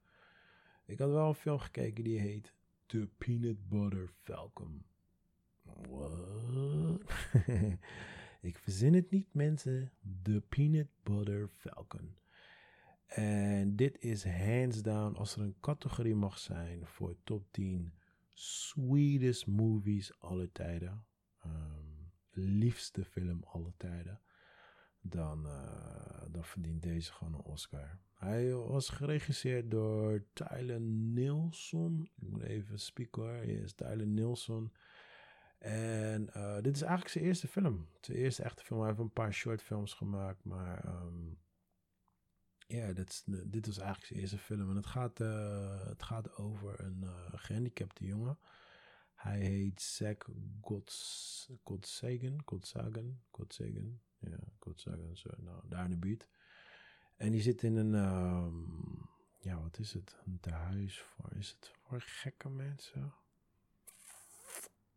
[0.86, 2.52] Ik had wel een film gekeken die heet
[2.86, 4.84] The Peanut Butter Falcon.
[5.62, 7.00] What?
[8.50, 9.92] ik verzin het niet, mensen.
[10.22, 12.20] The Peanut Butter Falcon.
[13.14, 17.92] En dit is hands down, als er een categorie mag zijn voor top 10
[18.34, 21.04] sweetest movies alle tijden.
[21.44, 24.20] Um, liefste film alle tijden.
[25.00, 27.98] Dan, uh, dan verdient deze gewoon een Oscar.
[28.14, 32.10] Hij was geregisseerd door Tyler Nilsson.
[32.20, 33.46] Ik moet even spieken hoor.
[33.46, 34.72] Yes, Tyler Nilsson.
[35.58, 37.88] En uh, dit is eigenlijk zijn eerste film.
[38.00, 38.78] Zijn eerste echte film.
[38.80, 40.44] Hij heeft een paar shortfilms gemaakt.
[40.44, 41.38] Maar um,
[42.72, 44.70] ja, dit, dit was eigenlijk zijn eerste film.
[44.70, 48.38] En het gaat, uh, het gaat over een uh, gehandicapte jongen.
[49.14, 50.26] Hij heet Zack
[50.60, 54.00] Gods, Godsagan, Godsagan, Godsagan.
[54.18, 55.30] Ja, Godsagan, zo.
[55.38, 56.26] Nou, daar in de buurt.
[57.16, 58.54] En die zit in een, ehm,
[59.38, 60.18] ja, wat is het?
[60.26, 63.14] Een tehuis voor, is het voor gekke mensen?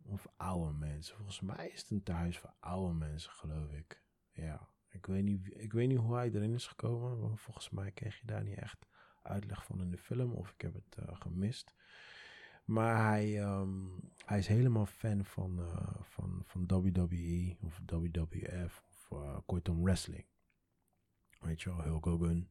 [0.03, 1.15] Of oude mensen.
[1.15, 4.01] Volgens mij is het een tehuis voor oude mensen, geloof ik.
[4.31, 7.19] Ja, ik weet niet, ik weet niet hoe hij erin is gekomen.
[7.19, 8.87] Want volgens mij kreeg je daar niet echt
[9.21, 10.33] uitleg van in de film.
[10.33, 11.73] Of ik heb het uh, gemist.
[12.65, 19.09] Maar hij, um, hij is helemaal fan van, uh, van, van WWE of WWF of
[19.67, 20.25] uh, wrestling.
[21.39, 22.49] Weet je wel, Hulk Hogan.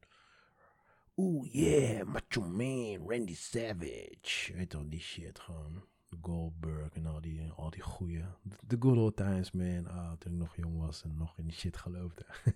[1.17, 4.53] Oeh yeah, Macho Man, Randy Savage.
[4.53, 5.83] Weet je die shit gewoon.
[6.21, 8.25] Goldberg en al die, al die goeie.
[8.67, 9.87] The good old times, man.
[9.87, 12.25] Ah, toen ik nog jong was en nog in die shit geloofde.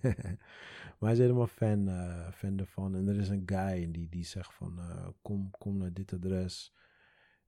[0.98, 2.94] maar hij is helemaal fan, uh, fan ervan.
[2.94, 6.74] En er is een guy die, die zegt van, uh, kom, kom naar dit adres.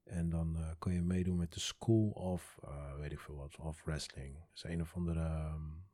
[0.04, 2.58] En dan uh, kun je meedoen met de School of,
[2.98, 4.34] weet ik veel wat, of Wrestling.
[4.34, 5.84] Dat is een of andere um,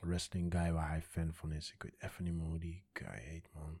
[0.00, 1.72] wrestling guy waar hij fan van is.
[1.72, 3.80] Ik weet even niet meer hoe die guy heet, man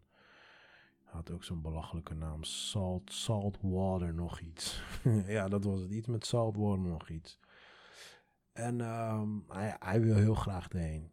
[1.14, 2.44] had ook zo'n belachelijke naam.
[2.44, 4.82] Salt, salt water nog iets.
[5.26, 5.90] ja, dat was het.
[5.90, 7.38] Iets met salt water nog iets.
[8.52, 11.12] En um, hij, hij, wil heel graag erheen.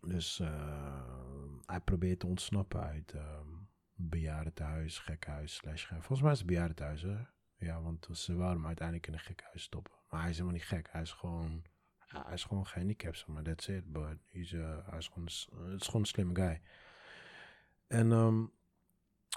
[0.00, 1.02] Dus uh,
[1.66, 7.16] hij probeert te ontsnappen uit um, bejaardentehuis, gekhuis, slash Volgens mij is het bejaardentehuis, hè?
[7.56, 9.92] Ja, want ze wouden hem uiteindelijk in een gekhuis stoppen.
[10.08, 10.88] Maar hij is helemaal niet gek.
[10.90, 11.62] Hij is gewoon,
[11.98, 13.42] hij is gewoon gehandicapt, zeg maar.
[13.42, 13.92] That's it.
[13.92, 15.28] But he's, hij is gewoon,
[15.70, 16.60] het is gewoon een slimme guy.
[17.86, 18.52] En um,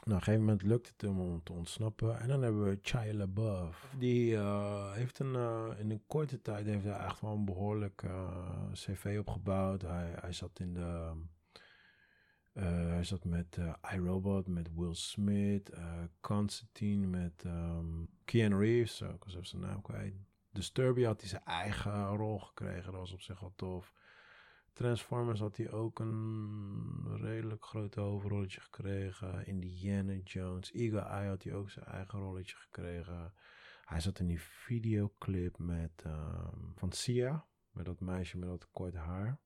[0.05, 2.19] nou, op een gegeven moment lukt het hem om te ontsnappen.
[2.19, 3.93] En dan hebben we Shia LaBeouf.
[3.97, 8.01] Die uh, heeft een, uh, in een korte tijd heeft hij echt wel een behoorlijk
[8.01, 9.81] uh, cv opgebouwd.
[9.81, 11.11] Hij, hij zat in de...
[12.53, 13.57] hij zat met
[13.93, 15.71] iRobot, met Will Smith,
[16.19, 19.01] Constantine, met um, Keanu Reeves.
[19.01, 20.13] ik was even zijn naam kwijt.
[20.51, 22.91] Disturbia had hij zijn eigen rol gekregen.
[22.91, 23.93] Dat was op zich wel tof.
[24.73, 29.45] Transformers had hij ook een redelijk groot hoofdrolletje gekregen.
[29.45, 30.71] Indiana Jones.
[30.71, 33.33] Eagle Eye had hij ook zijn eigen rolletje gekregen.
[33.85, 37.45] Hij zat in die videoclip met, um, van Sia.
[37.71, 39.39] Met dat meisje met dat kort haar.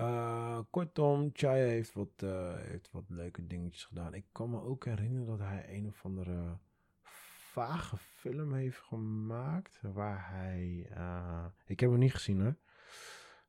[0.00, 4.14] Uh, kortom, Chaya heeft wat, uh, heeft wat leuke dingetjes gedaan.
[4.14, 6.58] Ik kan me ook herinneren dat hij een of andere
[7.52, 9.78] vage film heeft gemaakt.
[9.82, 10.90] Waar hij.
[10.90, 12.56] Uh, ik heb hem niet gezien hoor.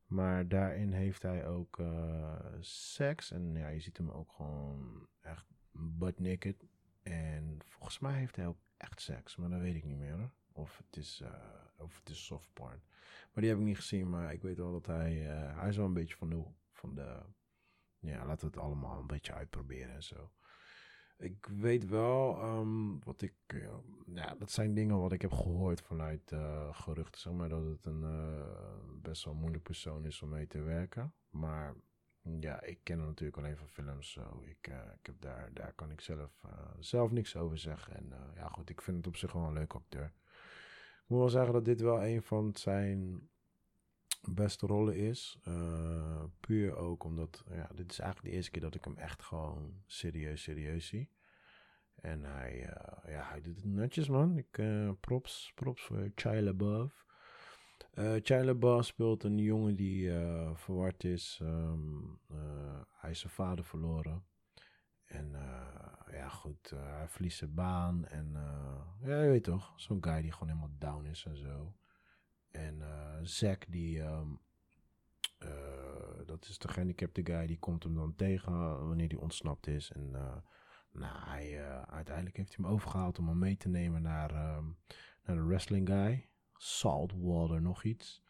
[0.07, 3.31] Maar daarin heeft hij ook uh, seks.
[3.31, 6.65] En ja, je ziet hem ook gewoon echt butt naked.
[7.01, 9.35] En volgens mij heeft hij ook echt seks.
[9.35, 10.31] Maar dat weet ik niet meer.
[10.51, 11.29] Of het is, uh,
[11.77, 12.81] of het is soft porn.
[13.33, 14.09] Maar die heb ik niet gezien.
[14.09, 15.13] Maar ik weet wel dat hij...
[15.13, 16.43] Uh, hij is wel een beetje van de...
[16.71, 17.21] Van de
[17.99, 20.31] ja, laten we het allemaal een beetje uitproberen en zo.
[21.17, 23.33] Ik weet wel um, wat ik.
[23.47, 23.73] Uh,
[24.13, 27.21] ja, dat zijn dingen wat ik heb gehoord vanuit uh, geruchten.
[27.21, 31.13] Zeg maar dat het een uh, best wel moeilijk persoon is om mee te werken.
[31.29, 31.75] Maar
[32.39, 34.11] ja, ik ken hem natuurlijk alleen van films.
[34.11, 34.41] Zo.
[34.43, 34.67] Ik,
[34.99, 36.41] ik heb daar, daar kan ik zelf,
[36.79, 37.95] zelf niks over zeggen.
[37.95, 40.13] En ja, goed, ik vind het op zich wel een leuk acteur.
[41.03, 43.29] Ik moet wel zeggen dat dit wel een van zijn
[44.33, 45.39] beste rollen is.
[45.47, 49.23] Uh, puur ook omdat, ja, dit is eigenlijk de eerste keer dat ik hem echt
[49.23, 51.09] gewoon serieus, serieus zie.
[51.95, 54.37] En hij, uh, ja, hij doet het netjes, man.
[54.37, 57.05] Ik, uh, props, props voor Chai LaBeouf.
[57.93, 60.11] Uh, Chai LaBeouf speelt een jongen die
[60.53, 61.39] verward is.
[61.41, 62.19] Um,
[62.91, 64.25] hij is zijn vader verloren.
[65.05, 65.31] En
[66.11, 68.05] ja, goed, hij verliest zijn baan.
[68.05, 68.31] En
[69.01, 71.75] ja, je weet toch, zo'n guy die gewoon helemaal down is en zo.
[72.57, 74.39] En uh, Zack, die, um,
[75.43, 79.91] uh, dat is de gehandicapte guy, die komt hem dan tegen wanneer hij ontsnapt is.
[79.91, 80.35] En uh,
[80.91, 84.77] nou, hij, uiteindelijk heeft hij hem overgehaald om hem mee te nemen naar, um,
[85.23, 86.29] naar de wrestling guy.
[86.53, 88.23] Saltwater, nog iets.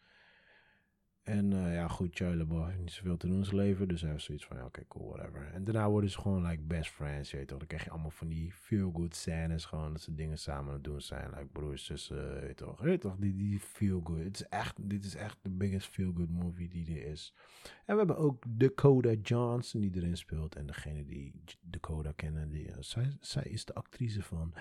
[1.28, 3.88] En uh, ja, goed, Charlie heeft niet zoveel te doen in zijn leven.
[3.88, 5.50] Dus hij heeft zoiets van, ja, oké, cool, whatever.
[5.52, 7.58] En daarna worden ze gewoon like best friends, je weet toch.
[7.58, 9.64] Dan krijg je allemaal van die feel-good scènes.
[9.64, 11.30] Gewoon dat ze dingen samen aan het doen zijn.
[11.30, 12.80] Like broers, zussen, weet toch.
[12.80, 14.24] Weet toch, die, die feel-good.
[14.24, 17.34] Het is echt, dit is echt de biggest feel-good movie die er is.
[17.62, 20.56] En we hebben ook Dakota Johnson die erin speelt.
[20.56, 24.54] En degene die Dakota kennen, die, uh, zij, zij is de actrice van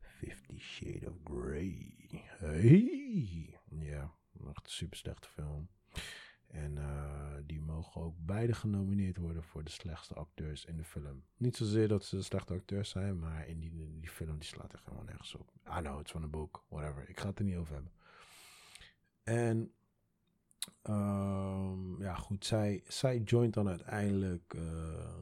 [0.00, 1.94] Fifty Shades of Grey.
[2.38, 3.60] Hey!
[3.78, 4.14] Ja,
[4.48, 5.68] echt een super slechte film.
[6.46, 11.24] En uh, die mogen ook beide genomineerd worden voor de slechtste acteurs in de film.
[11.36, 14.78] Niet zozeer dat ze slechte acteurs zijn, maar in die, die film die slaat er
[14.78, 15.52] gewoon nergens op.
[15.78, 17.08] I know, it's van een boek, whatever.
[17.08, 17.92] Ik ga het er niet over hebben.
[19.22, 19.72] En
[20.82, 24.62] um, ja, goed, zij, zij joint dan uiteindelijk uh,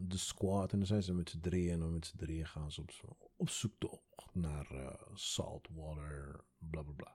[0.01, 0.73] de squad.
[0.73, 1.73] En dan zijn ze met z'n drieën.
[1.73, 3.73] En dan met z'n drieën gaan ze op, op zoek
[4.31, 7.15] vlucht naar uh, saltwater, bla bla bla.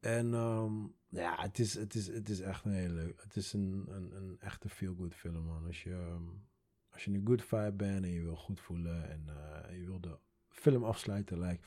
[0.00, 3.22] En um, ja, het is, het, is, het is echt een hele leuk.
[3.22, 5.66] Het is een, een, een echte feel-good film, man.
[5.66, 6.48] Als je, um,
[6.90, 10.00] als je een good vibe bent en je wil goed voelen en uh, je wil
[10.00, 11.60] de film afsluiten, like.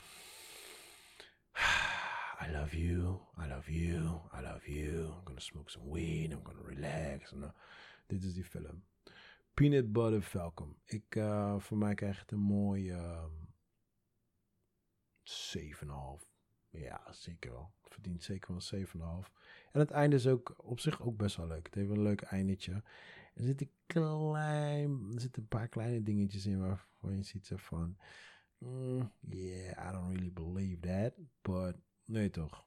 [2.48, 5.06] I love you, I love you, I love you.
[5.06, 7.34] I'm gonna smoke some weed, I'm gonna relax.
[8.08, 8.84] Dit is die film.
[9.54, 10.78] Peanut Butter Falcon.
[10.86, 13.54] Ik, uh, voor mij krijg het een mooie um,
[15.24, 16.33] 7,5.
[16.74, 17.72] Ja, zeker wel.
[17.82, 19.32] Verdient zeker wel 7,5.
[19.72, 21.66] En het einde is ook op zich ook best wel leuk.
[21.66, 22.84] Het heeft een leuk eindetje.
[23.34, 27.98] Er zit een klein, er zitten een paar kleine dingetjes in waarvan je ziet van,
[28.58, 32.66] mm, yeah, I don't really believe that, but nee toch,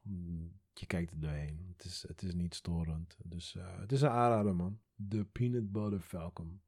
[0.73, 1.75] je kijkt er doorheen.
[1.77, 3.17] Het is, het is niet storend.
[3.25, 4.81] Dus uh, het is een aanrader man.
[4.95, 6.61] De Peanut Butter Falcon.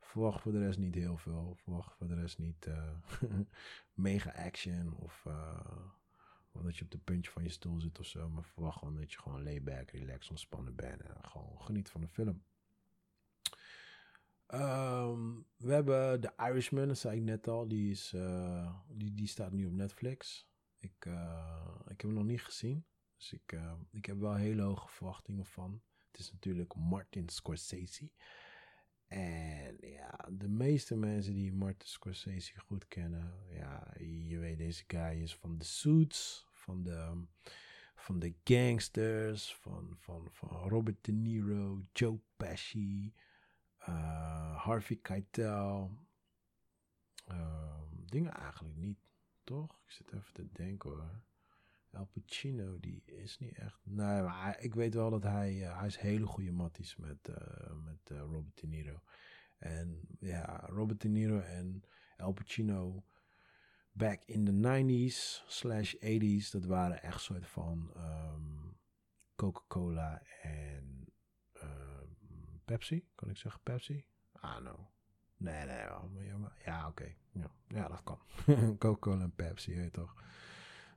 [0.00, 1.54] Verwacht voor de rest niet heel veel.
[1.56, 2.90] Verwacht voor de rest niet uh,
[3.94, 5.60] mega action of, uh,
[6.58, 8.28] of dat je op de puntje van je stoel zit of zo.
[8.28, 12.08] Maar verwacht gewoon dat je gewoon layback, relax, ontspannen bent en gewoon geniet van de
[12.08, 12.44] film.
[14.54, 17.68] Um, we hebben The Irishman, dat zei ik net al.
[17.68, 20.48] Die, is, uh, die, die staat nu op Netflix.
[20.78, 22.84] Ik, uh, ik heb hem nog niet gezien.
[23.16, 25.82] Dus ik, uh, ik heb wel hele hoge verwachtingen van.
[26.10, 28.10] Het is natuurlijk Martin Scorsese.
[29.06, 35.22] En ja, de meeste mensen die Martin Scorsese goed kennen, ja, je weet deze guy
[35.22, 37.24] is van de Suits, van de,
[37.94, 43.14] van de gangsters, van, van, van Robert De Niro, Joe Pesci,
[43.88, 45.98] uh, Harvey Keitel.
[47.28, 48.98] Uh, dingen eigenlijk niet,
[49.44, 49.80] toch?
[49.84, 51.22] Ik zit even te denken hoor.
[51.92, 53.80] Al Pacino, die is niet echt.
[53.84, 55.54] Nee, maar ik weet wel dat hij.
[55.54, 59.02] Uh, hij is hele goede matties met, uh, met Robert De Niro.
[59.58, 61.82] En ja, Robert De Niro en
[62.16, 63.04] Al Pacino.
[63.98, 66.50] Back in the 90s slash 80s.
[66.50, 68.76] Dat waren echt soort van um,
[69.36, 71.06] Coca-Cola en
[71.62, 73.08] um, Pepsi.
[73.14, 74.04] Kan ik zeggen Pepsi?
[74.32, 74.90] Ah, no.
[75.36, 75.76] Nee, nee.
[75.76, 76.02] Ja,
[76.64, 77.14] ja oké.
[77.32, 78.18] Ja, ja, dat kan.
[78.78, 80.14] Coca-Cola en Pepsi, weet je toch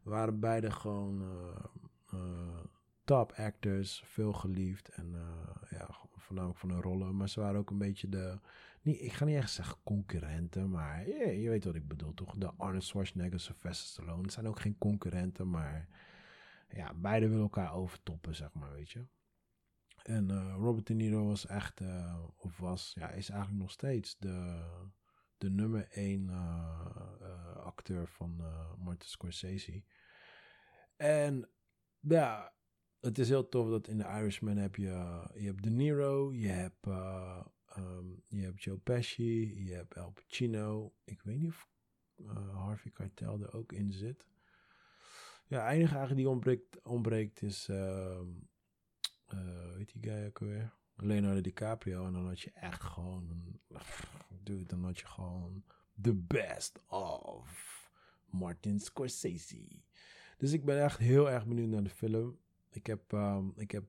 [0.04, 2.60] waren beide gewoon uh, uh,
[3.04, 7.16] top actors, veel geliefd en uh, ja, voornamelijk van hun rollen.
[7.16, 8.40] Maar ze waren ook een beetje de,
[8.82, 12.36] niet, ik ga niet echt zeggen concurrenten, maar je, je weet wat ik bedoel toch?
[12.36, 15.88] De Arnold Schwarzenegger, Sylvester Stallone, zijn ook geen concurrenten, maar
[16.70, 19.06] ja, beide willen elkaar overtoppen, zeg maar, weet je.
[20.04, 21.82] En Robert De Niro was echt,
[22.38, 24.65] of was, ja, is eigenlijk nog steeds de
[25.41, 26.86] de nummer 1 uh,
[27.22, 28.41] uh, acteur van
[28.78, 29.84] Martin Scorsese.
[30.96, 31.50] En
[32.00, 32.54] ja,
[33.00, 36.48] het is heel tof dat in The Irishman heb je, je hebt De Niro, je
[36.48, 36.88] hebt,
[37.78, 40.94] um, je hebt Joe Pesci, je hebt Al Pacino.
[41.04, 41.70] Ik weet niet of
[42.54, 44.28] Harvey Keitel er ook in zit.
[45.48, 47.66] Ja, enige eigenlijk die ontbreekt, ontbreekt is,
[49.76, 50.74] weet die guy ook weer?
[50.96, 52.06] Leonardo DiCaprio.
[52.06, 53.60] En dan had je echt gewoon,
[54.44, 55.64] dude, dan had je gewoon
[56.02, 57.90] the best of
[58.26, 59.82] Martin Scorsese.
[60.38, 62.40] Dus ik ben echt heel erg benieuwd naar de film.
[62.70, 63.84] Ik heb, um, ik heb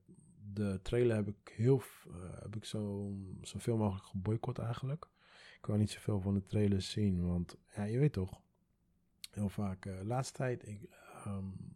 [0.53, 3.11] de trailer heb ik heel, uh, heb ik zo,
[3.41, 5.07] zoveel mogelijk geboycott eigenlijk.
[5.57, 8.41] Ik wou niet zoveel van de trailers zien, want ja, je weet toch,
[9.31, 10.89] heel vaak, uh, laatste tijd, ik,
[11.27, 11.75] um,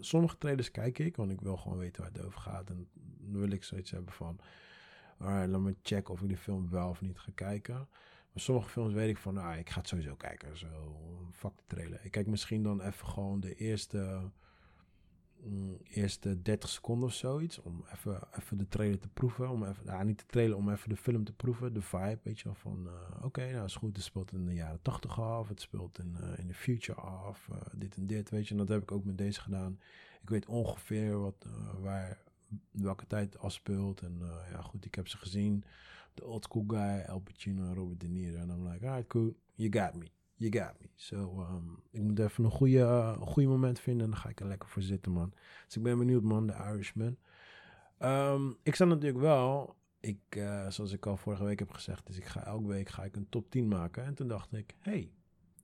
[0.00, 2.70] sommige trailers kijk ik, want ik wil gewoon weten waar het over gaat.
[2.70, 2.88] En
[3.18, 4.40] dan wil ik zoiets hebben van,
[5.18, 7.88] alright, laat me checken of ik de film wel of niet ga kijken.
[8.32, 10.58] Maar sommige films weet ik van, nou, ik ga het sowieso kijken.
[10.58, 10.96] Zo,
[11.32, 12.04] fuck de trailer.
[12.04, 14.30] Ik kijk misschien dan even gewoon de eerste
[15.44, 17.58] Mm, eerste 30 seconden of zoiets.
[17.58, 19.50] Om even, even de trailer te proeven.
[19.50, 21.72] Om even, nou, niet de trailer, om even de film te proeven.
[21.72, 22.54] De vibe, weet je wel.
[22.54, 23.96] Van uh, oké, nou is goed.
[23.96, 25.48] Het speelt in de jaren 80 af.
[25.48, 27.48] Het speelt in, uh, in de future af.
[27.76, 28.50] Dit en dit, weet je.
[28.50, 29.78] En dat heb ik ook met deze gedaan.
[30.22, 31.46] Ik weet ongeveer wat,
[31.80, 32.18] waar,
[32.70, 34.00] welke tijd het afspeelt.
[34.00, 35.64] En ja, goed, ik heb ze gezien.
[36.14, 38.38] De old school guy, Al Pacino, Robert De Niro.
[38.38, 39.36] En I'm like, alright, cool.
[39.54, 40.10] You got me
[40.42, 40.88] you got me.
[40.94, 44.40] So, um, ik moet even een goede, uh, goede moment vinden en dan ga ik
[44.40, 45.32] er lekker voor zitten, man.
[45.66, 47.16] Dus ik ben benieuwd, man, de Irishman.
[47.98, 52.16] Um, ik sta natuurlijk wel, ik, uh, zoals ik al vorige week heb gezegd, dus
[52.16, 54.04] ik ga elke week ga ik een top 10 maken.
[54.04, 55.10] En toen dacht ik, hey,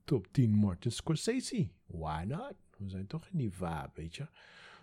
[0.04, 1.68] top 10 Martin Scorsese.
[1.86, 2.54] Why not?
[2.76, 4.28] We zijn toch in die vibe, weet je.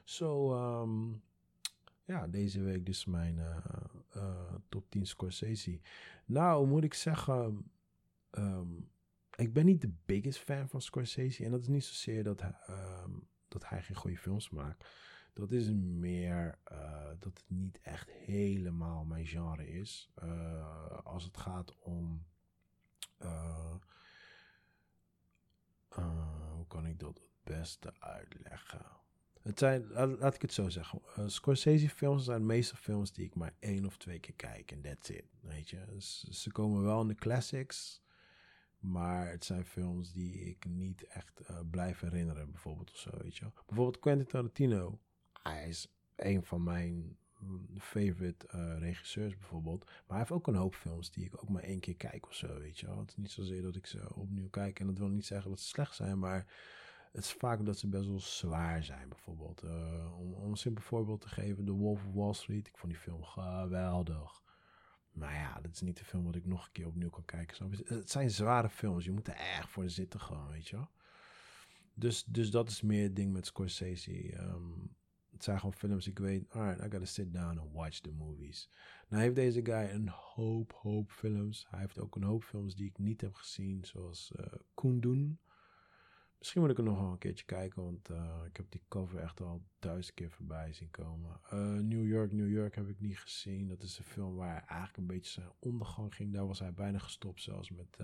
[0.04, 1.22] So, um,
[2.06, 3.36] ja, deze week dus mijn
[4.16, 5.80] uh, top 10 Scorsese.
[6.26, 7.72] Nou, moet ik zeggen,
[8.32, 8.90] um,
[9.36, 11.46] ik ben niet de biggest fan van Scorsese.
[11.46, 14.88] En dat is niet zozeer dat, um, dat hij geen goede films maakt.
[15.34, 20.10] Dat is meer uh, dat het niet echt helemaal mijn genre is.
[20.24, 22.26] Uh, als het gaat om.
[23.22, 23.76] Uh,
[26.68, 28.86] kan ik dat het beste uitleggen?
[29.42, 31.02] Het zijn, laat, ik het zo zeggen.
[31.26, 35.26] Scorsese-films zijn meeste films die ik maar één of twee keer kijk en that's it.
[35.42, 35.96] Weet je,
[36.32, 38.02] ze komen wel in de classics,
[38.86, 43.38] maar het zijn films die ik niet echt uh, blijf herinneren, bijvoorbeeld of zo, weet
[43.38, 43.46] je.
[43.66, 45.00] Bijvoorbeeld Quentin Tarantino.
[45.44, 47.18] Hij is een van mijn
[47.78, 49.86] favorite uh, regisseurs bijvoorbeeld.
[49.86, 52.34] Maar hij heeft ook een hoop films die ik ook maar één keer kijk of
[52.34, 53.00] zo, weet je wel.
[53.00, 54.80] Het is niet zozeer dat ik ze opnieuw kijk.
[54.80, 56.46] En dat wil niet zeggen dat ze slecht zijn, maar
[57.12, 59.64] het is vaak dat ze best wel zwaar zijn, bijvoorbeeld.
[59.64, 62.68] Uh, om, om, een simpel voorbeeld te geven, The Wolf of Wall Street.
[62.68, 64.44] Ik vond die film geweldig.
[65.16, 67.72] Maar ja, dat is niet de film wat ik nog een keer opnieuw kan kijken.
[67.86, 69.06] Het zijn zware films.
[69.06, 70.90] Je moet er erg voor zitten gewoon, weet je wel.
[71.94, 74.38] Dus, dus dat is meer het ding met Scorsese.
[74.38, 74.96] Um,
[75.32, 78.70] het zijn gewoon films, ik weet, alright, I gotta sit down and watch the movies.
[79.08, 81.66] Nou heeft deze guy een hoop, hoop films.
[81.70, 84.46] Hij heeft ook een hoop films die ik niet heb gezien, zoals uh.
[86.46, 89.20] Misschien moet ik er nog wel een keertje kijken, want uh, ik heb die cover
[89.20, 91.40] echt al duizend keer voorbij zien komen.
[91.54, 93.68] Uh, New York, New York heb ik niet gezien.
[93.68, 96.34] Dat is een film waar hij eigenlijk een beetje zijn ondergang ging.
[96.34, 97.98] Daar was hij bijna gestopt zelfs met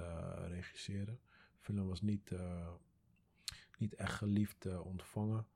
[0.47, 1.19] regisseren.
[1.25, 2.31] De film was niet,
[3.77, 5.47] niet echt geliefd ontvangen.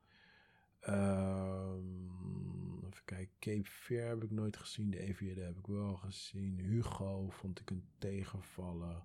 [0.90, 4.90] Um, even kijken, Cape Fear heb ik nooit gezien.
[4.90, 6.60] De Aviator heb ik wel gezien.
[6.60, 9.04] Hugo vond ik een tegenvallen.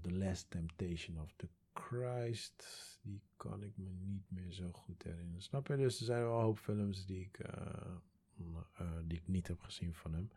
[0.00, 2.64] The Last Temptation of the Christ.
[3.02, 5.42] Die kan ik me niet meer zo goed herinneren.
[5.42, 5.76] Snap je?
[5.76, 7.94] Dus er zijn wel een hoop films die ik, uh,
[8.80, 10.30] uh, die ik niet heb gezien van hem.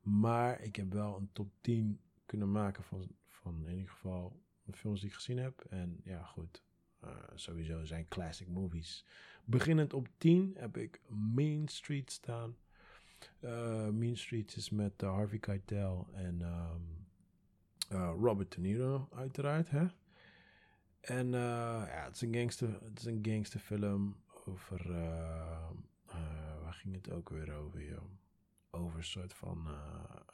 [0.00, 4.72] Maar ik heb wel een top 10 kunnen maken van, van in ieder geval de
[4.72, 5.64] films die ik gezien heb.
[5.70, 6.62] En ja, goed.
[7.04, 9.04] Uh, sowieso zijn classic movies.
[9.44, 12.56] Beginnend op 10 heb ik Main Street staan.
[13.92, 17.06] Main Street is met Harvey Keitel en um,
[18.20, 19.70] Robert De Niro uiteraard.
[19.70, 19.86] Hè?
[21.02, 24.92] En ja, het is een gangster, het is een gangsterfilm over...
[26.62, 28.10] waar ging het ook weer over, joh?
[28.70, 29.66] Over een soort van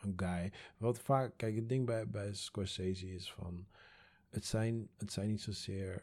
[0.01, 0.53] een guy.
[0.77, 1.37] Wat vaak...
[1.37, 3.67] Kijk, het ding bij, bij Scorsese is van
[4.29, 6.03] het zijn, het zijn niet zozeer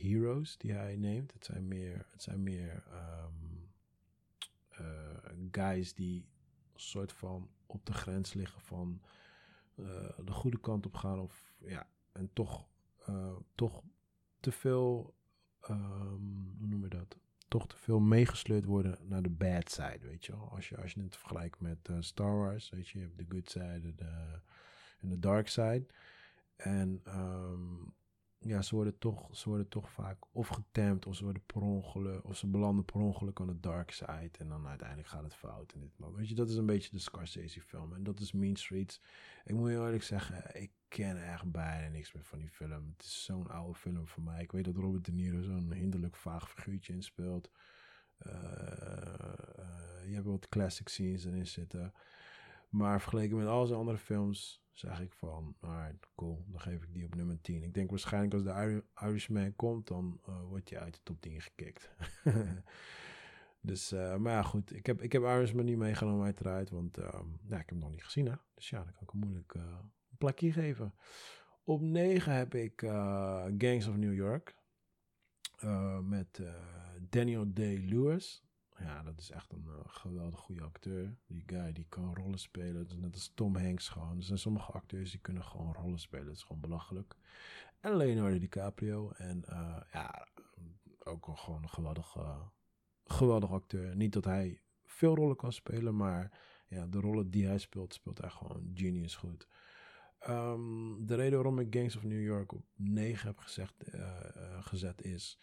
[0.00, 1.32] heroes die hij neemt.
[1.32, 2.82] Het zijn meer, het zijn meer
[4.80, 4.86] uh,
[5.50, 6.28] guys die
[6.74, 9.00] soort van op de grens liggen van
[10.24, 11.20] de goede kant op gaan.
[11.20, 12.66] Of ja, en toch,
[13.54, 13.82] toch
[14.46, 15.14] te veel,
[15.70, 17.16] um, hoe noem je dat?
[17.48, 20.50] Toch te veel meegesleurd worden naar de bad side, weet je wel.
[20.50, 23.50] Als je, als je het vergelijkt met Star Wars, weet je, je hebt de good
[23.50, 24.40] side de,
[25.00, 25.86] en de dark side.
[26.56, 27.94] En um,
[28.38, 32.24] ja, ze worden, toch, ze worden toch vaak of getemd, of ze worden per ongeluk,
[32.24, 34.30] of ze belanden per ongeluk aan de dark side.
[34.38, 35.72] En dan uiteindelijk gaat het fout.
[35.72, 37.94] En dit, maar weet je, dat is een beetje de Scorsese film.
[37.94, 39.00] En dat is Mean Streets.
[39.44, 40.70] Ik moet je eerlijk zeggen, ik
[41.02, 42.94] ken echt bijna niks meer van die film.
[42.96, 44.42] Het is zo'n oude film voor mij.
[44.42, 47.50] Ik weet dat Robert De Niro zo'n hinderlijk vaag figuurtje inspeelt.
[48.26, 51.92] Uh, uh, je hebt wat classic scenes erin zitten.
[52.68, 56.92] Maar vergeleken met al zijn andere films zeg ik van, alright, cool, dan geef ik
[56.92, 57.62] die op nummer 10.
[57.62, 61.40] Ik denk waarschijnlijk als de Irishman komt, dan uh, wordt hij uit de top 10
[61.40, 61.90] gekikt.
[63.70, 67.04] dus, maar ja, goed, ik heb, ik heb Irishman niet meegenomen uiteraard, want uh,
[67.48, 68.34] ik heb hem nog niet gezien, hè.
[68.54, 70.94] Dus ja, dan kan ik hem moeilijk een plekje geven.
[71.64, 72.80] Op 9 heb ik
[73.58, 74.56] Gangs of New York.
[76.02, 76.40] met
[77.00, 78.44] Daniel Day-Lewis.
[78.78, 81.16] Ja, dat is echt een geweldig goede acteur.
[81.26, 82.86] Die guy die kan rollen spelen.
[82.96, 84.16] Net als Tom Hanks gewoon.
[84.16, 86.26] Er zijn sommige acteurs die kunnen gewoon rollen spelen.
[86.26, 87.16] Dat is gewoon belachelijk.
[87.80, 89.10] En Leonardo DiCaprio.
[89.10, 89.44] En
[89.92, 90.26] ja,
[90.98, 92.16] ook gewoon een geweldig,
[93.04, 93.96] geweldig acteur.
[93.96, 96.38] Niet dat hij veel rollen kan spelen, maar
[96.68, 99.48] ja, de rollen die hij speelt, speelt hij gewoon genius goed.
[100.28, 103.74] Um, de reden waarom ik Gangs of New York op 9 heb gezegd,
[104.60, 105.38] gezet is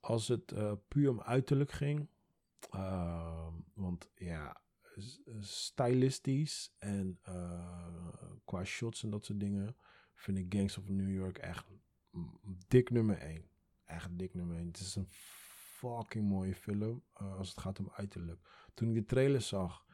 [0.00, 2.08] als het uh, puur om uiterlijk ging.
[2.74, 4.60] Uh, want ja,
[5.40, 7.20] stylistisch en
[8.44, 9.76] qua shots en dat soort dingen
[10.14, 11.66] vind ik Gangs of New York echt
[12.68, 13.48] dik nummer 1.
[13.84, 14.66] Echt dik nummer 1.
[14.66, 18.48] Het is een fucking mooie film als het gaat om uiterlijk.
[18.74, 19.86] Toen ik de trailer zag,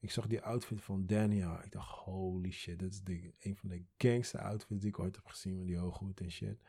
[0.00, 1.62] ik zag die outfit van Daniel.
[1.62, 5.16] Ik dacht, holy shit, dat is de, een van de gangste outfits die ik ooit
[5.16, 6.62] heb gezien met die hooghoed en shit.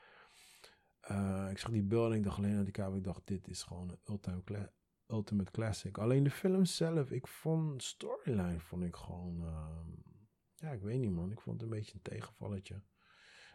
[1.11, 2.97] Uh, ik zag die en ik dacht alleen aan die kamer.
[2.97, 4.71] Ik dacht, dit is gewoon een ultimate,
[5.07, 5.97] ultimate classic.
[5.97, 9.41] Alleen de film zelf, ik vond storyline vond ik gewoon...
[9.41, 9.77] Uh,
[10.55, 11.31] ja, ik weet niet man.
[11.31, 12.81] Ik vond het een beetje een tegenvalletje.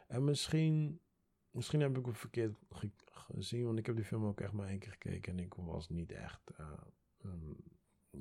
[0.06, 1.00] En misschien,
[1.50, 3.64] misschien heb ik het verkeerd ge gezien.
[3.64, 5.32] Want ik heb die film ook echt maar één keer gekeken.
[5.32, 6.50] En ik was niet echt...
[7.24, 7.56] Um,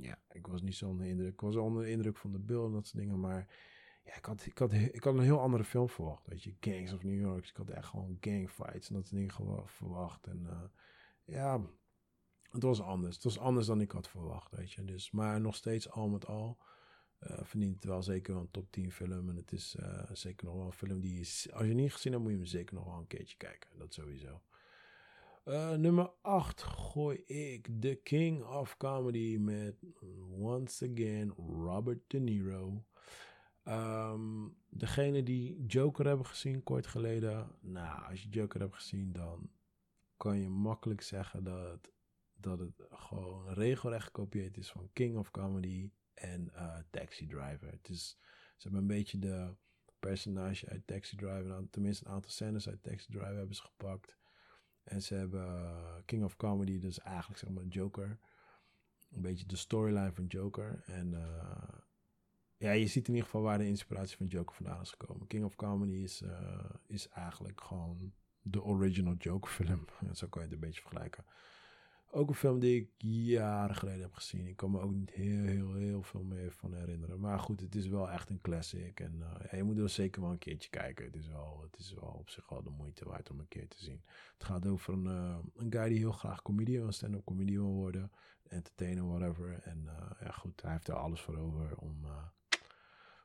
[0.02, 1.34] ja, ik was niet zo onder de indruk.
[1.34, 3.20] Ik was onder de indruk van de beelden en dat soort dingen.
[3.20, 3.48] Maar
[4.04, 6.28] Ja, ik had, ik, had, ik had een heel andere film verwacht.
[6.28, 7.48] Weet je, Gangs of New York.
[7.48, 10.28] Ik had echt gewoon gangfights en dat soort dingen verwacht.
[10.28, 10.62] En uh,
[11.24, 11.62] ja,
[12.50, 13.16] het was anders.
[13.16, 14.84] Het was anders dan ik had verwacht, weet je.
[14.84, 16.58] Dus, maar nog steeds al met al
[17.20, 19.30] uh, verdient het wel zeker wel een top 10 film.
[19.30, 21.20] En het is uh, zeker nog wel een film die,
[21.54, 23.70] als je niet gezien hebt, moet je hem zeker nog wel een keertje kijken.
[23.78, 24.42] Dat sowieso.
[25.46, 29.76] Uh, nummer 8 gooi ik The King of Comedy met
[30.40, 31.34] once again
[31.66, 32.86] Robert De Niro.
[33.64, 37.52] Um, degene die Joker hebben gezien kort geleden.
[37.60, 39.50] Nou, als je Joker hebt gezien, dan
[40.18, 41.92] kan je makkelijk zeggen dat,
[42.34, 47.72] dat het gewoon regelrecht gekopieerd is van King of Comedy en uh, Taxi Driver.
[47.72, 48.18] Het is,
[48.58, 49.56] ze hebben een beetje de
[50.00, 54.18] personage uit Taxi Driver, tenminste een aantal scènes uit Taxi Driver hebben ze gepakt.
[54.86, 58.18] En ze hebben uh, King of Comedy, dus eigenlijk zeg maar Joker.
[59.12, 60.84] Een beetje de storyline van Joker.
[60.86, 61.80] En uh,
[62.58, 65.28] ja, je ziet in ieder geval waar de inspiratie van Joker vandaan is gekomen.
[65.28, 69.86] King of Comedy is, uh, is eigenlijk gewoon de original Joker film.
[70.14, 71.26] Zo kan je het een beetje vergelijken.
[72.16, 74.48] Ook een film die ik jaren geleden heb gezien.
[74.48, 77.20] Ik kan me ook niet heel, heel, heel veel meer van herinneren.
[77.20, 79.00] Maar goed, het is wel echt een classic.
[79.00, 81.06] En ja, je moet er zeker wel een keertje kijken.
[81.06, 83.68] Het is, wel, het is wel op zich wel de moeite waard om een keer
[83.68, 84.02] te zien.
[84.34, 88.12] Het gaat over een, uh, een guy die heel graag comedian, stand-up comedian wil worden.
[88.48, 89.60] Entertainer, whatever.
[89.64, 92.06] En uh, ja, goed, hij heeft er alles voor over om,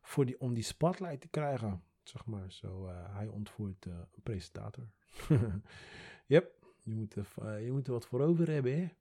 [0.03, 1.83] voor die, om die spotlight te krijgen.
[2.03, 2.53] Zeg maar.
[2.53, 4.89] Zo, hij ontvoert een presentator.
[6.27, 6.60] yep.
[6.83, 8.93] Je moet, er, je moet er wat voor over hebben?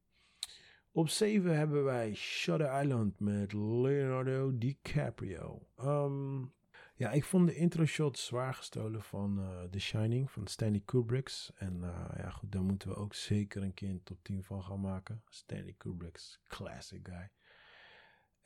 [0.91, 5.67] Op 7 hebben wij Shutter Island met Leonardo DiCaprio.
[5.81, 6.53] Um,
[6.95, 11.51] ja, ik vond de intro shot zwaar gestolen van uh, The Shining van Stanley Kubrick's.
[11.55, 14.63] En uh, ja, goed, daar moeten we ook zeker een keer een top 10 van
[14.63, 15.23] gaan maken.
[15.29, 17.29] Stanley Kubrick's classic guy.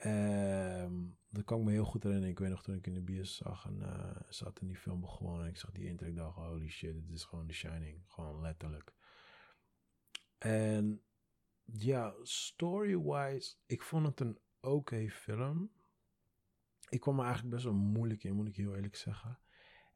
[0.06, 2.32] Um, dat kan ik me heel goed herinneren.
[2.32, 5.00] Ik weet nog toen ik in de bios zag en uh, zat in die film
[5.00, 5.44] begonnen.
[5.44, 6.08] En ik zag die intro.
[6.08, 8.02] Ik dacht, holy shit, dit is gewoon The Shining.
[8.08, 8.94] Gewoon letterlijk.
[10.44, 11.02] En
[11.64, 15.72] ja, story-wise, ik vond het een oké film.
[16.90, 19.40] Ik kwam er eigenlijk best wel moeilijk in, moet ik heel eerlijk zeggen.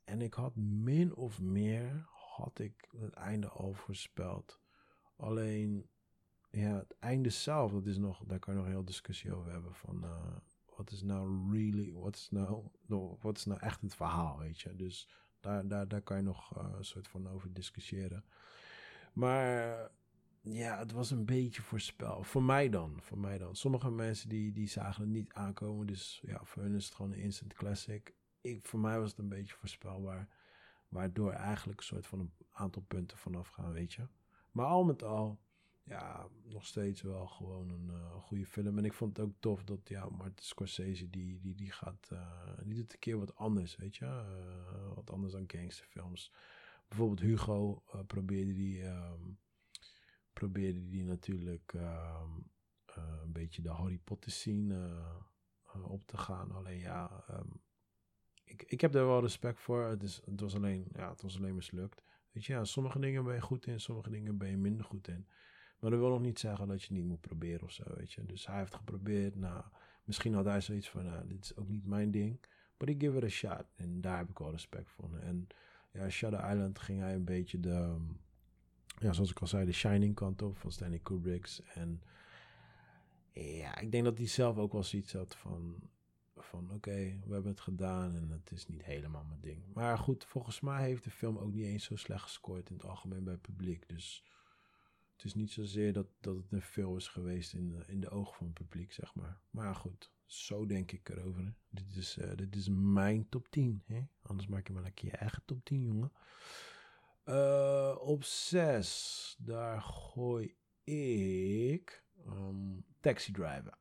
[0.03, 4.59] En ik had min of meer, had ik het einde al voorspeld.
[5.15, 5.89] Alleen,
[6.49, 9.51] ja, het einde zelf, dat is nog, daar kan je nog een heel discussie over
[9.51, 9.75] hebben.
[9.75, 10.37] Van, uh,
[10.75, 12.69] wat is nou really, wat is nou,
[13.21, 14.75] wat is nou echt het verhaal, weet je.
[14.75, 18.25] Dus daar, daar, daar kan je nog uh, een soort van over discussiëren.
[19.13, 19.91] Maar
[20.51, 22.23] ja, het was een beetje voorspel.
[22.23, 23.55] Voor mij dan, voor mij dan.
[23.55, 25.87] Sommige mensen die, die zagen het niet aankomen.
[25.87, 28.13] Dus ja, voor hun is het gewoon een instant classic.
[28.41, 30.27] Ik, voor mij was het een beetje voorspelbaar.
[30.87, 34.07] Waardoor eigenlijk een soort van een aantal punten vanaf gaan, weet je.
[34.51, 35.39] Maar al met al,
[35.83, 38.77] ja, nog steeds wel gewoon een uh, goede film.
[38.77, 42.57] En ik vond het ook tof dat, ja, Martin Scorsese, die, die, die gaat, uh,
[42.63, 44.05] die doet een keer wat anders, weet je.
[44.05, 46.33] Uh, wat anders dan gangsterfilms.
[46.87, 48.83] Bijvoorbeeld Hugo probeerde die...
[48.83, 49.37] Um,
[50.39, 52.21] probeerde die natuurlijk uh,
[52.97, 54.75] uh, een beetje de Harry Potter scene
[55.75, 56.51] uh, op te gaan.
[56.51, 57.61] Alleen ja, um,
[58.43, 59.83] ik, ik heb daar wel respect voor.
[59.83, 62.03] Het, is, het, was alleen, ja, het was alleen mislukt.
[62.31, 65.07] Weet je, ja, sommige dingen ben je goed in, sommige dingen ben je minder goed
[65.07, 65.27] in.
[65.79, 68.25] Maar dat wil nog niet zeggen dat je niet moet proberen of zo, weet je.
[68.25, 69.35] Dus hij heeft geprobeerd.
[69.35, 69.63] Nou,
[70.03, 72.39] misschien had hij zoiets van, nou, dit is ook niet mijn ding.
[72.77, 73.65] But ik give it a shot.
[73.75, 75.17] En daar heb ik wel respect voor.
[75.17, 75.47] En
[75.91, 77.95] ja, Shadow Island ging hij een beetje de
[78.99, 81.61] ja, zoals ik al zei, de Shining kant op van Stanley Kubrick's.
[81.73, 82.01] En
[83.31, 85.89] ja, ik denk dat hij zelf ook wel zoiets had van,
[86.35, 89.73] van oké, we hebben het gedaan en het is niet helemaal mijn ding.
[89.73, 92.85] Maar goed, volgens mij heeft de film ook niet eens zo slecht gescoord in het
[92.85, 93.89] algemeen bij het publiek.
[93.89, 94.23] Dus
[95.15, 98.09] het is niet zozeer dat, dat het een film is geweest in de, in de
[98.09, 99.39] ogen van het publiek, zeg maar.
[99.49, 101.53] Maar goed, zo denk ik erover.
[101.69, 103.83] Dit is, uh, dit is mijn top 10.
[103.85, 104.01] Hè?
[104.21, 106.11] Anders maak je maar lekker je eigen top 10, jongen.
[107.29, 113.77] Uh, op 6, daar gooi ik um, Taxi Driver.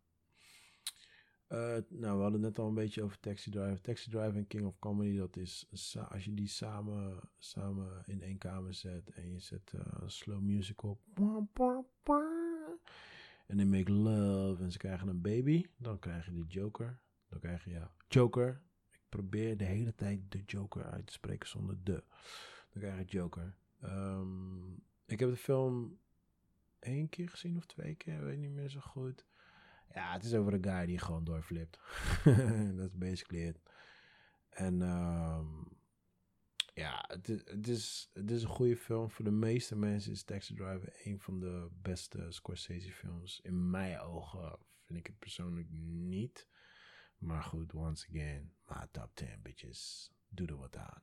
[1.48, 3.80] Uh, nou, we hadden net al een beetje over Taxi Driver.
[3.80, 8.38] Taxi Driver en King of Comedy, dat is als je die samen, samen in één
[8.38, 11.00] kamer zet en je zet uh, slow music op.
[13.46, 15.66] En they make love en ze krijgen een baby.
[15.76, 16.98] Dan krijg je de Joker.
[17.28, 18.60] Dan krijg je ja, Joker.
[18.90, 22.04] Ik probeer de hele tijd de Joker uit te spreken zonder de.
[22.80, 23.56] Je Joker.
[23.84, 25.98] Um, ik heb de film
[26.78, 29.26] één keer gezien of twee keer, weet niet meer zo goed.
[29.94, 31.78] Ja, het is over een guy die gewoon doorflipt.
[32.76, 33.60] Dat is basically it.
[34.50, 35.68] En um,
[36.74, 39.10] ja, het is, het, is, het is een goede film.
[39.10, 43.40] Voor de meeste mensen is Taxi Driver een van de beste Scorsese films.
[43.40, 46.48] In mijn ogen vind ik het persoonlijk niet.
[47.18, 50.12] Maar goed, once again, my top 10 bitches.
[50.28, 51.02] Doe er wat aan.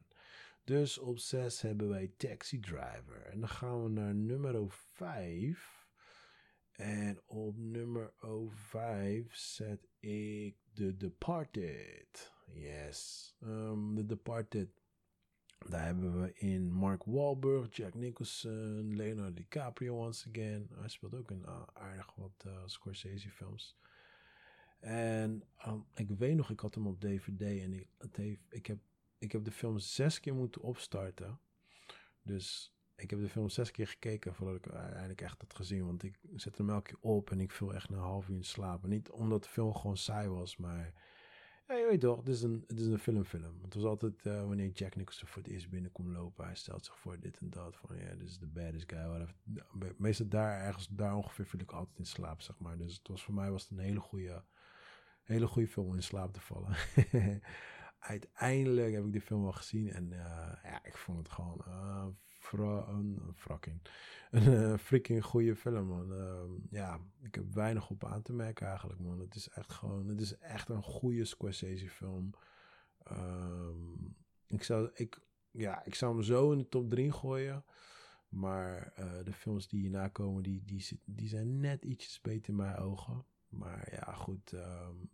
[0.64, 3.26] Dus op 6 hebben wij Taxi Driver.
[3.26, 5.88] En dan gaan we naar nummer 5.
[6.72, 8.14] En op nummer
[8.50, 12.34] 5 zet ik The Departed.
[12.54, 13.34] Yes.
[13.44, 14.70] Um, The Departed.
[15.70, 20.70] Daar hebben we in Mark Wahlberg, Jack Nicholson, Leonardo DiCaprio once again.
[20.74, 23.78] Hij speelt ook in uh, aardig wat uh, Scorsese films.
[24.80, 28.66] En um, ik weet nog, ik had hem op DVD en ik, het heeft, ik,
[28.66, 28.78] heb,
[29.24, 31.40] ik heb de film zes keer moeten opstarten.
[32.22, 35.86] Dus ik heb de film zes keer gekeken voordat ik uiteindelijk echt had gezien.
[35.86, 38.44] Want ik zette hem elke keer op en ik viel echt een half uur in
[38.44, 38.86] slaap.
[38.86, 40.94] niet omdat de film gewoon saai was, maar
[41.68, 43.60] ja, je weet toch, het is een, het is een filmfilm.
[43.64, 46.46] Het was altijd uh, wanneer Jack Nicholson voor het eerst binnenkomt lopen.
[46.46, 47.78] Hij stelt zich voor dit en dat.
[47.78, 49.08] Van ja, dit is de baddest guy.
[49.08, 49.36] Whatever.
[49.98, 52.78] Meestal daar ergens, daar ongeveer viel ik altijd in slaap, zeg maar.
[52.78, 54.44] Dus het was voor mij was het een hele goede,
[55.24, 56.76] hele goede film om in slaap te vallen.
[58.04, 60.18] Uiteindelijk heb ik die film wel gezien en uh,
[60.64, 62.06] ja, ik vond het gewoon uh,
[62.88, 63.82] een, frakking.
[64.32, 66.12] Een uh, freaking goede film, man.
[66.12, 69.20] Uh, ja, ik heb weinig op aan te merken eigenlijk, man.
[69.20, 72.34] Het is echt gewoon, het is echt een goede Scorsese film.
[73.12, 74.16] Um,
[74.48, 75.20] ik zou, ik,
[75.52, 77.66] ja, ik zou hem zo in de top 3 gooien.
[78.30, 78.94] Maar
[79.24, 83.26] de films die hierna komen, die, die, die zijn net ietsjes beter in mijn ogen.
[83.50, 84.52] Maar ja, goed.
[84.52, 85.10] Um,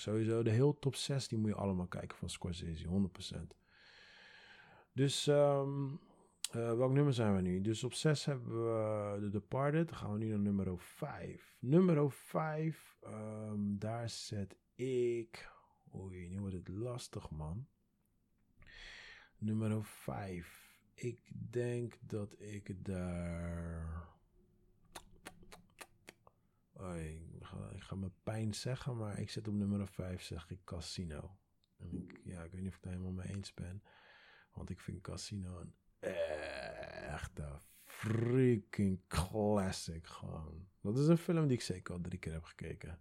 [0.00, 3.36] sowieso de heel top 6, die moet je allemaal kijken van Scorsese, 100%.
[4.92, 6.00] Dus um,
[6.52, 7.60] welk nummer zijn we nu?
[7.60, 9.88] Dus op 6 hebben we The Departed.
[9.88, 11.56] Dan gaan we nu naar nummer 5.
[11.58, 15.50] Nummer 5, um, daar zet ik...
[15.94, 17.66] Oei, nu wordt het lastig, man.
[19.38, 20.80] Nummer 5.
[20.94, 24.11] Ik denk dat ik daar...
[26.90, 31.36] Ik, ga, ik mijn pijn zeggen, maar ik zit op nummer 5, zeg ik Casino.
[31.76, 33.82] En ik, ja, ik weet niet of ik het helemaal mee eens ben.
[34.52, 35.74] Want ik vind Casino een
[37.10, 40.68] echte freaking classic gewoon.
[40.80, 43.00] Dat is een film die ik zeker al drie keer heb gekeken.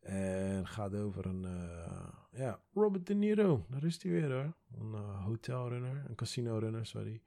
[0.00, 3.66] En gaat over een, uh, ja, Robert De Niro.
[3.68, 4.54] Daar is hij weer hoor.
[4.78, 7.22] Een uh, hotelrunner, een casino runner, sorry.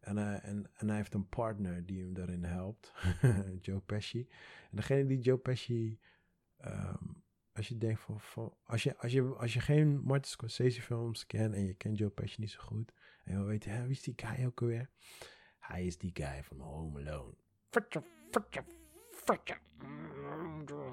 [0.00, 2.92] En, uh, en, en hij heeft een partner die hem daarin helpt.
[3.62, 4.28] Joe Pesci.
[4.70, 5.98] En degene die Joe Pesci...
[6.64, 7.22] Um,
[7.52, 11.26] als je denkt van, van, als, je, als, je, als je geen Martin Scorsese films
[11.26, 12.92] kent en je kent Joe Pesci niet zo goed
[13.24, 14.90] en je weet, hè, wie is die guy ook alweer?
[15.58, 17.34] Hij is die guy van Home Alone.
[17.70, 18.64] Fritje, fritje,
[19.10, 19.58] fritje.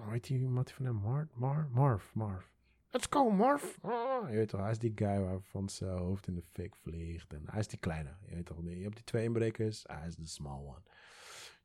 [0.09, 0.95] Weet je iemand van hem?
[0.95, 2.56] Mar, Mar, Marv, Marv.
[2.91, 3.77] Let's go, Marv.
[3.81, 7.33] Oh, je weet toch, hij is die guy waarvan zijn hoofd in de fik vliegt.
[7.33, 8.15] En hij is die kleine.
[8.27, 9.83] Je weet toch, je hebt die twee inbrekers.
[9.87, 10.81] Hij is de small one.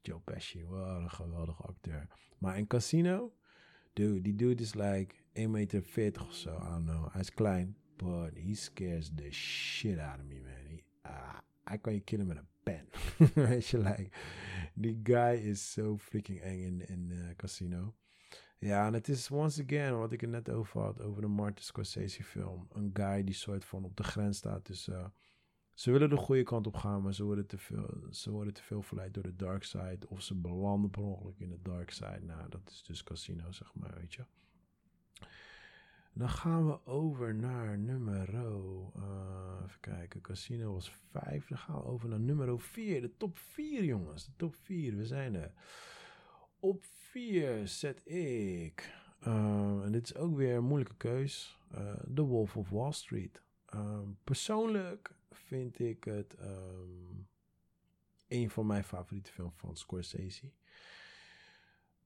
[0.00, 2.06] Joe Pesci, wat een geweldige acteur.
[2.38, 3.32] Maar in Casino,
[3.92, 5.82] dude, die dude is like 1,40 meter
[6.20, 6.56] of zo.
[6.56, 7.12] I don't know.
[7.12, 10.52] Hij is klein, but he scares the shit out of me, man.
[10.68, 12.88] He, uh, hij kan je killen met een pen.
[13.48, 14.08] Weet je, like,
[14.74, 17.94] die guy is zo so freaking eng in, in uh, Casino.
[18.62, 21.64] Ja, en het is once again wat ik er net over had, over de Martin
[21.64, 22.68] Scorsese film.
[22.72, 24.94] Een guy die soort van op de grens staat tussen...
[24.94, 25.06] Uh,
[25.74, 28.62] ze willen de goede kant op gaan, maar ze worden te veel, ze worden te
[28.62, 30.08] veel verleid door de dark side.
[30.08, 32.20] Of ze belanden per ongeluk in de dark side.
[32.20, 34.24] Nou, dat is dus casino, zeg maar, weet je.
[36.12, 38.34] Dan gaan we over naar nummer.
[38.34, 38.42] Uh,
[39.64, 40.20] even kijken.
[40.20, 41.46] Casino was 5.
[41.46, 43.00] Dan gaan we over naar nummer 4.
[43.00, 44.24] De top 4, jongens.
[44.24, 44.96] De top 4.
[44.96, 45.52] We zijn er.
[46.58, 48.94] Op 4 zet ik.
[49.26, 51.58] Uh, en dit is ook weer een moeilijke keus.
[51.74, 53.42] Uh, The Wolf of Wall Street.
[53.74, 57.28] Um, persoonlijk vind ik het um,
[58.28, 60.50] een van mijn favoriete films van Scorsese.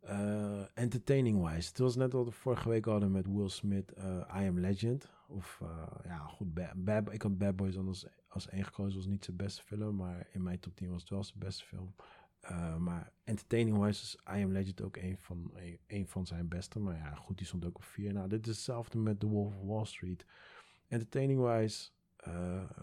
[0.04, 1.68] Uh, entertaining wise.
[1.68, 5.10] Het was net wat we vorige week hadden met Will Smith, I Am Legend.
[5.28, 5.60] Of
[6.04, 8.96] ja, goed, Bad, Bad, ik had Bad Boys als, als één gekozen.
[8.96, 11.64] was niet zijn beste film, maar in mijn top 10 was het wel zijn beste
[11.64, 11.94] film.
[12.78, 16.78] Maar entertaining wise is I Am Legend ook een van, een, een, van zijn beste.
[16.78, 18.12] Maar ja, goed, die stond ook op 4.
[18.12, 20.26] Nou, dit is hetzelfde met The Wolf of Wall Street.
[20.88, 21.90] Entertaining wise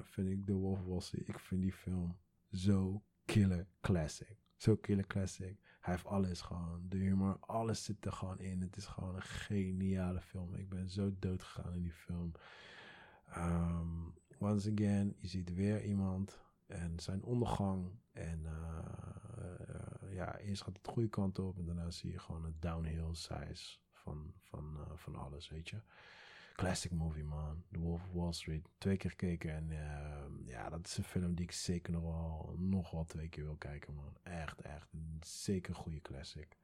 [0.03, 2.17] vind ik The Wolf of Wall Street, ik vind die film
[2.51, 4.37] zo killer classic.
[4.55, 5.57] Zo killer classic.
[5.79, 6.85] Hij heeft alles gewoon.
[6.89, 8.61] De humor, alles zit er gewoon in.
[8.61, 10.55] Het is gewoon een geniale film.
[10.55, 12.31] Ik ben zo dood gegaan in die film.
[13.37, 16.42] Um, once again, je ziet weer iemand
[16.73, 17.91] en zijn ondergang.
[18.11, 18.79] En uh,
[19.37, 22.55] uh, ja, eerst gaat het de goede kant op en daarna zie je gewoon een
[22.59, 25.81] downhill size van, van, uh, van alles, weet je.
[26.55, 27.63] Classic movie, man.
[27.71, 28.69] The Wolf of Wall Street.
[28.77, 29.51] Twee keer gekeken.
[29.51, 29.69] En
[30.45, 33.55] ja, dat is een film die ik zeker nog wel, nog wel twee keer wil
[33.55, 34.17] kijken, man.
[34.23, 34.87] Echt, echt.
[35.19, 36.57] Zeker een goede classic.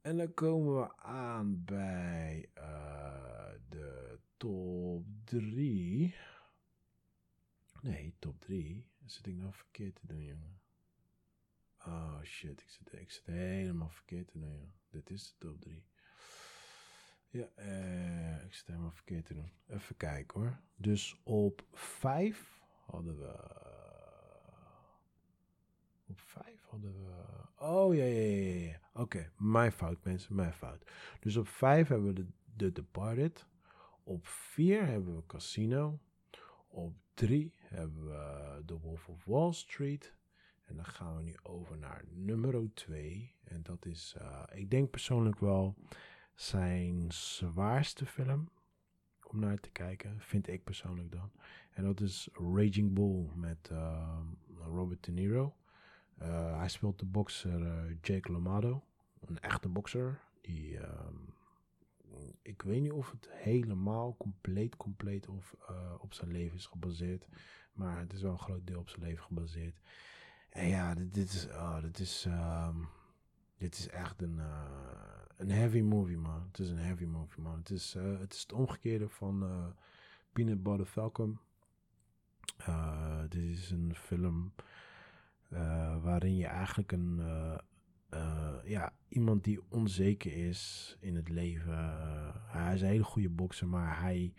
[0.00, 3.26] En dan komen we aan bij uh,
[4.36, 6.14] top 3.
[7.86, 8.86] Nee, top 3.
[9.04, 10.60] Zit ik nou verkeerd te doen, jongen?
[11.86, 14.74] Oh shit, ik zit, ik zit helemaal verkeerd te doen, jongen.
[14.90, 15.84] Dit is de top 3.
[17.28, 19.52] Ja, eh, ik zit helemaal verkeerd te doen.
[19.66, 20.60] Even kijken hoor.
[20.76, 23.32] Dus op 5 hadden we.
[26.06, 27.12] Op 5 hadden we.
[27.56, 28.80] Oh ja, ja, ja.
[28.92, 30.90] Oké, mijn fout, mensen, mijn fout.
[31.20, 32.26] Dus op 5 hebben we de,
[32.56, 33.46] de Departed.
[34.04, 36.00] Op 4 hebben we Casino.
[36.68, 40.14] Op 3 hebben we The Wolf of Wall Street.
[40.64, 43.34] En dan gaan we nu over naar nummer 2.
[43.44, 45.74] En dat is, uh, ik denk persoonlijk wel
[46.34, 48.48] zijn zwaarste film
[49.22, 51.30] om naar te kijken, vind ik persoonlijk dan.
[51.70, 54.18] En dat is Raging Bull met uh,
[54.58, 55.56] Robert De Niro.
[56.58, 58.80] Hij speelt de bokser Jake LaMotta,
[59.20, 60.20] een echte bokser.
[60.40, 60.78] Die,
[62.42, 65.56] ik weet niet of het helemaal compleet, compleet of,
[65.98, 67.26] op zijn leven is gebaseerd.
[67.76, 69.80] Maar het is wel een groot deel op zijn leven gebaseerd.
[70.48, 72.88] En ja, dit, is, oh, dit is, um,
[73.56, 74.40] dit is echt een,
[75.36, 76.46] een heavy movie, man.
[76.46, 77.58] Het is een heavy movie, man.
[77.58, 79.66] Het is, uh, het, is het omgekeerde van uh,
[80.32, 81.38] Peanut Butter Falcon.
[83.28, 84.52] Dit is een film
[86.02, 87.22] waarin je eigenlijk een,
[88.64, 91.74] ja, iemand die onzeker is in het leven.
[92.46, 94.34] hij is een hele goede bokser, maar hij,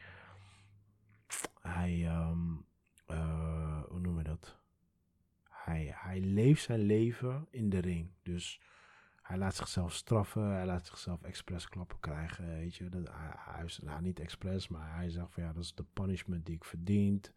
[1.62, 2.67] hij, um,
[3.88, 4.58] hoe noemen we dat?
[5.50, 8.12] Hij, hij leeft zijn leven in de ring.
[8.24, 8.62] Dus
[9.22, 12.90] hij laat zichzelf straffen, hij laat zichzelf expres klappen krijgen, weet je.
[12.90, 16.46] Dat, hij, hij nou, niet expres, maar hij zegt van ja, dat is de punishment
[16.46, 17.34] die ik verdient.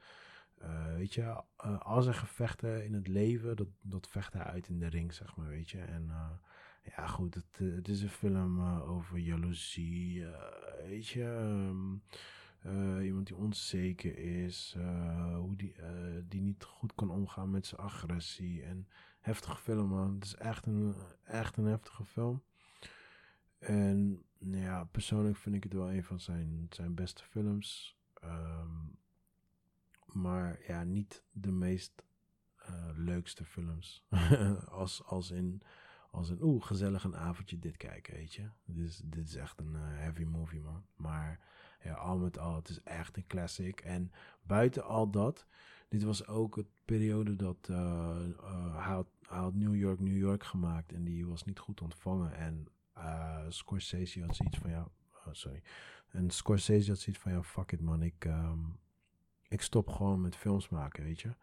[0.62, 4.68] Uh, weet je, uh, al zijn gevechten in het leven, dat, dat vecht hij uit
[4.68, 5.80] in de ring, zeg maar, weet je.
[5.80, 6.10] En
[6.96, 10.24] ja, goed, het, het, is een film over jaloezie,
[10.86, 11.24] weet je.
[11.24, 12.02] Um,
[13.02, 14.76] iemand die onzeker is,
[15.36, 15.74] hoe die,
[16.28, 18.88] die niet goed kan omgaan met zijn agressie en
[19.20, 20.14] heftige film, man.
[20.14, 20.94] Het is echt een,
[21.24, 22.42] echt een heftige film.
[23.58, 27.98] En ja, persoonlijk vind ik het wel een van zijn, zijn beste films.
[28.24, 28.98] Um,
[30.06, 32.02] maar ja, niet de meest
[32.94, 34.04] leukste films.
[34.68, 35.62] als, als in,
[36.10, 38.48] als in oeh, gezellig een avondje dit kijken, weet je.
[38.64, 40.86] Dit is, dit is echt een heavy movie, man.
[40.96, 41.40] Maar
[41.82, 43.80] ja, al met al, het is echt een classic.
[43.80, 44.12] En
[44.42, 45.46] buiten al dat
[45.90, 48.18] dit was ook het periode dat uh,
[48.72, 52.34] hij, had, had, New York, New York gemaakt en die was niet goed ontvangen.
[52.34, 52.66] En
[52.96, 55.62] uh, Scorsese had zoiets van ja, oh, sorry.
[56.08, 58.78] En Scorsese had zoiets van ja, fuck it man, ik, um,
[59.48, 61.34] ik stop gewoon met films maken, weet je.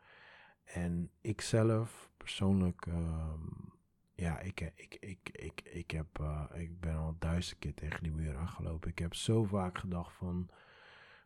[0.64, 3.72] En ik zelf persoonlijk, um,
[4.18, 8.12] ja, ik, ik, ik, ik, ik, heb, uh, ik ben al duizend keer tegen die
[8.12, 8.90] muur aangelopen.
[8.90, 10.50] Ik heb zo vaak gedacht van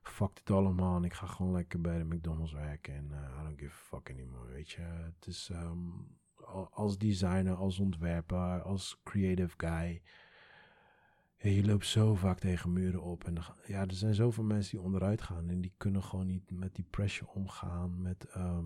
[0.01, 3.43] fuck dit allemaal en ik ga gewoon lekker bij de McDonald's werken en uh, I
[3.43, 4.81] don't give a fuck anymore, weet je.
[4.81, 6.07] Het is um,
[6.71, 10.01] als designer, als ontwerper, als creative guy,
[11.37, 15.21] je loopt zo vaak tegen muren op en ja, er zijn zoveel mensen die onderuit
[15.21, 18.57] gaan en die kunnen gewoon niet met die pressure omgaan, met, uh,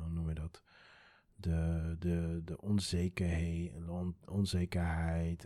[0.00, 0.62] hoe noem je dat?
[1.44, 5.44] De, de, de onzekerheid, on, onzekerheid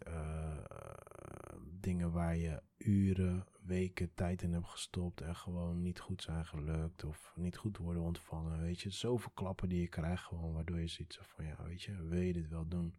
[1.80, 7.05] dingen waar je uren, weken tijd in hebt gestopt en gewoon niet goed zijn gelukt
[7.05, 8.61] of niet goed worden ontvangen.
[8.61, 12.03] Weet je, zoveel klappen die je krijgt gewoon, waardoor je ziet van ja, weet je,
[12.03, 12.94] wil je dit wel doen?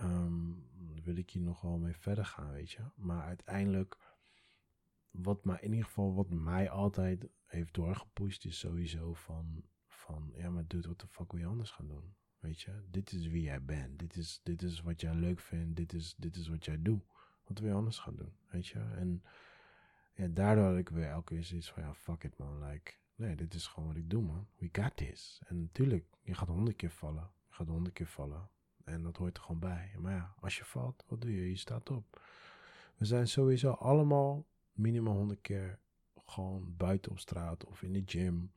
[0.00, 0.68] Um,
[1.02, 2.82] wil ik hier nog wel mee verder gaan, weet je.
[2.94, 3.96] Maar uiteindelijk,
[5.10, 9.62] wat maar in ieder geval, wat mij altijd heeft doorgepusht, is sowieso van,
[10.34, 12.14] ja, maar dude, wat de fuck wil je anders gaan doen?
[12.38, 13.98] Weet je, dit is wie jij bent.
[13.98, 15.76] Dit is, dit is wat jij leuk vindt.
[15.76, 17.02] Dit is, dit is wat jij doet
[17.50, 18.78] wat wil je anders gaan doen, weet je?
[18.78, 19.22] En
[20.14, 23.36] ja, daardoor had ik weer elke keer zoiets van, ja, fuck it man, like, nee,
[23.36, 25.40] dit is gewoon wat ik doe man, we got this.
[25.46, 28.48] En natuurlijk, je gaat honderd keer vallen, je gaat honderd keer vallen.
[28.84, 29.92] En dat hoort er gewoon bij.
[29.98, 31.48] Maar ja, als je valt, wat doe je?
[31.48, 32.22] Je staat op.
[32.96, 35.78] We zijn sowieso allemaal minimaal honderd keer
[36.26, 38.52] gewoon buiten op straat of in de gym.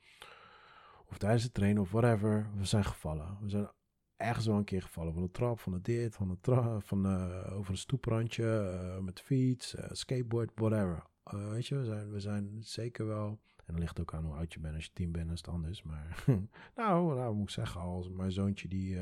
[1.13, 2.49] Of tijdens het trainen of whatever.
[2.55, 3.37] We zijn gevallen.
[3.41, 3.69] We zijn
[4.15, 5.13] ergens wel een keer gevallen.
[5.13, 9.03] Van de trap, van de dit, van de trap, van uh, over een stoeprandje, uh,
[9.03, 11.03] met fiets, uh, skateboard, whatever.
[11.23, 13.39] weet je, we zijn, we zijn zeker wel.
[13.65, 14.75] En dat ligt ook aan hoe oud je bent.
[14.75, 15.83] Als je tien bent, is het anders.
[15.83, 16.23] Maar
[16.75, 18.97] nou, nou, moet ik zeggen, als mijn zoontje die.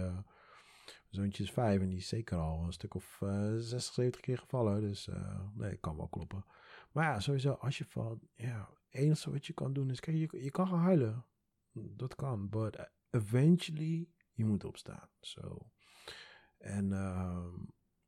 [1.09, 3.17] zoontje is vijf en die is zeker al een stuk of
[3.57, 4.81] 60, 70 keer gevallen.
[4.81, 5.09] Dus
[5.53, 6.45] nee, kan wel kloppen.
[6.91, 10.17] Maar ja, sowieso, als je valt, ja, het enige wat je kan doen is, kijk,
[10.17, 11.25] je, je kan gaan huilen.
[11.73, 15.09] Dat kan, but eventually je moet opstaan.
[15.19, 15.69] Zo.
[16.57, 17.45] En uh,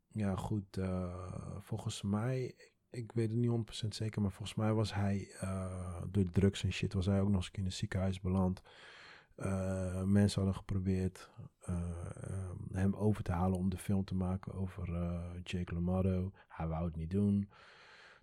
[0.07, 2.55] ja, goed, uh, volgens mij,
[2.89, 6.74] ik weet het niet 100% zeker, maar volgens mij was hij uh, door drugs en
[6.74, 8.61] shit, was hij ook nog eens in het ziekenhuis beland.
[9.38, 11.30] Uh, mensen hadden geprobeerd
[11.70, 14.88] uh, hem over te halen om de film te maken over
[15.43, 16.30] Jake LaMotta.
[16.47, 17.49] Hij wou het niet doen.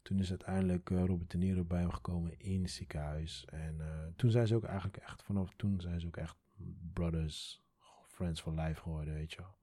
[0.02, 3.44] Toen is uiteindelijk Robert De Niro bij hem gekomen in het ziekenhuis.
[3.44, 3.80] En
[4.16, 6.36] toen zijn ze ook eigenlijk echt, vanaf toen zijn ze ook echt
[6.92, 7.62] brothers,
[8.08, 9.58] friends for life geworden, weet je wel.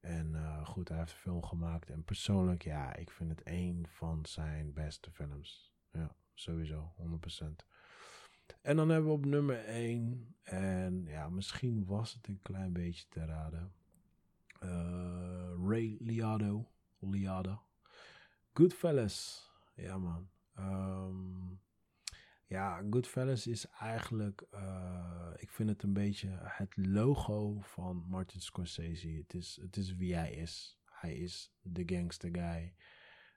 [0.00, 1.90] En uh, goed, hij heeft een film gemaakt.
[1.90, 5.74] En persoonlijk, ja, ik vind het een van zijn beste films.
[5.92, 7.66] Ja, sowieso, 100%.
[8.62, 10.34] En dan hebben we op nummer 1.
[10.42, 13.72] En ja, misschien was het een klein beetje te raden.
[14.62, 16.64] Uh, Ray Liotta.
[16.98, 17.62] Liotta.
[18.52, 19.47] Goodfellas.
[19.78, 20.28] Ja, man.
[20.58, 21.60] Um,
[22.46, 29.08] ja, Goodfellas is eigenlijk, uh, ik vind het een beetje het logo van Martin Scorsese.
[29.08, 30.78] Het is, het is wie hij is.
[30.84, 32.74] Hij is de gangster guy.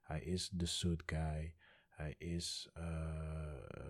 [0.03, 1.55] Hij is de suit guy.
[1.89, 2.83] Hij is uh,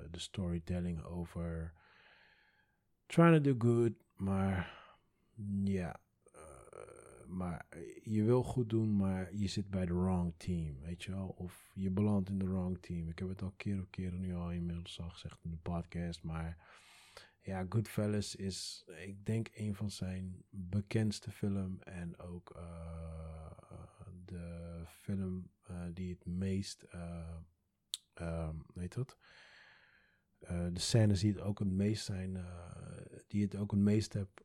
[0.09, 1.73] de storytelling over
[3.05, 4.79] trying to do good, maar
[5.63, 5.99] ja,
[7.31, 7.65] maar
[8.03, 11.27] je wil goed doen, maar je zit bij de wrong team, weet je wel?
[11.27, 13.09] Of je belandt in de wrong team.
[13.09, 16.23] Ik heb het al keer op keer nu al inmiddels al gezegd in de podcast,
[16.23, 16.57] maar
[17.39, 23.51] ja, Goodfellas is, ik denk, een van zijn bekendste film en ook uh,
[24.25, 26.85] de film uh, die het meest,
[28.19, 29.17] uh, weet dat?
[30.47, 32.45] de scènes die het ook het meest zijn,
[33.27, 34.43] die het ook het meest heb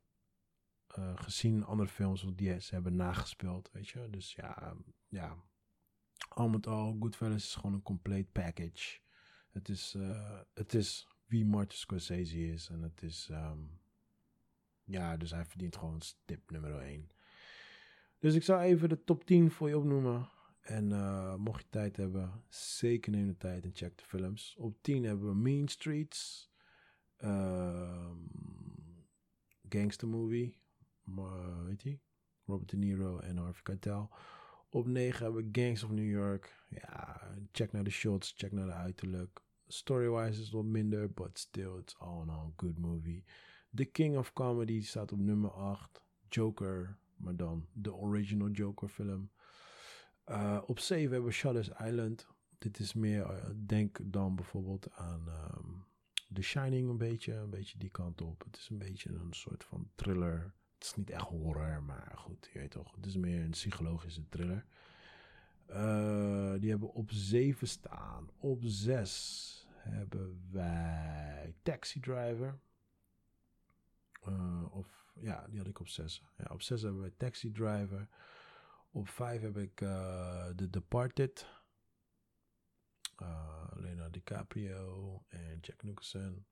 [1.15, 4.11] gezien andere films die ze hebben nagespeeld, weet je.
[4.11, 4.77] Dus ja,
[5.09, 5.37] ja.
[6.29, 8.99] al met al, Goodfellas is gewoon een compleet package.
[9.53, 13.81] Het is, uh, het is wie Martin Scorsese is en het is, um,
[14.85, 17.11] ja, dus hij verdient gewoon stip nummer 1.
[18.19, 20.29] Dus ik zou even de top 10 voor je opnoemen.
[20.61, 24.55] En uh, mocht je tijd hebben, zeker neem de tijd en check de films.
[24.59, 26.51] Op 10 hebben we Mean Streets,
[27.19, 28.29] um,
[29.69, 30.57] Gangster Movie,
[31.09, 31.99] uh, weet je,
[32.45, 34.11] Robert De Niro en Harvey Keitel.
[34.69, 36.65] Op 9 hebben we Gangs of New York.
[36.69, 37.21] Ja,
[37.53, 39.41] check naar de shots, check naar de uiterlijk.
[39.67, 43.25] Story-wise is het wat minder, but still, it's all in all good movie.
[43.75, 46.03] The King of Comedy staat op nummer 8.
[46.29, 49.31] Joker, maar dan de original Joker film.
[50.27, 52.27] Uh, op 7 hebben we Shutter's Island.
[52.59, 55.87] Dit is meer, uh, denk dan bijvoorbeeld aan um,
[56.33, 58.45] The Shining een beetje, een beetje die kant op.
[58.45, 62.49] Het is een beetje een soort van thriller het is niet echt horror, maar goed,
[62.53, 62.95] je weet toch.
[62.95, 64.67] Het is meer een psychologische thriller.
[65.71, 68.31] Uh, die hebben op 7 staan.
[68.39, 72.59] Op 6 hebben wij Taxi Driver.
[74.29, 76.23] Uh, of ja, die had ik op 6.
[76.37, 78.09] Ja, op 6 hebben we Taxi Driver.
[78.91, 81.47] Op 5 heb ik uh, The Departed.
[83.75, 86.47] Leonardo DiCaprio en Jack Nicholson.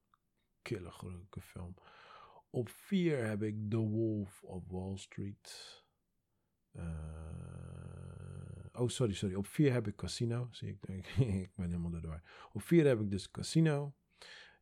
[0.62, 1.75] Killer gelukkige film.
[2.55, 5.82] Op 4 heb ik The Wolf of Wall Street.
[6.72, 6.84] Uh,
[8.72, 9.34] oh, sorry, sorry.
[9.34, 10.48] Op 4 heb ik Casino.
[10.50, 10.88] Zie ik,
[11.42, 12.22] ik ben helemaal erdoor.
[12.52, 13.94] Op 4 heb ik dus Casino.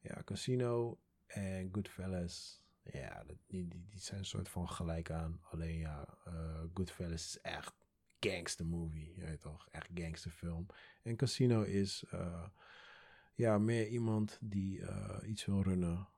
[0.01, 2.63] Ja, Casino en Goodfellas.
[2.83, 5.41] Ja, die, die, die, zijn een soort van gelijk aan.
[5.51, 7.75] Alleen ja, uh, Goodfellas is echt
[8.21, 9.15] gangster movie.
[9.15, 9.69] Je weet toch?
[9.71, 10.67] Echt gangster film.
[11.03, 12.47] En Casino is uh,
[13.35, 14.83] ja, meer iemand die
[15.25, 16.09] iets wil runnen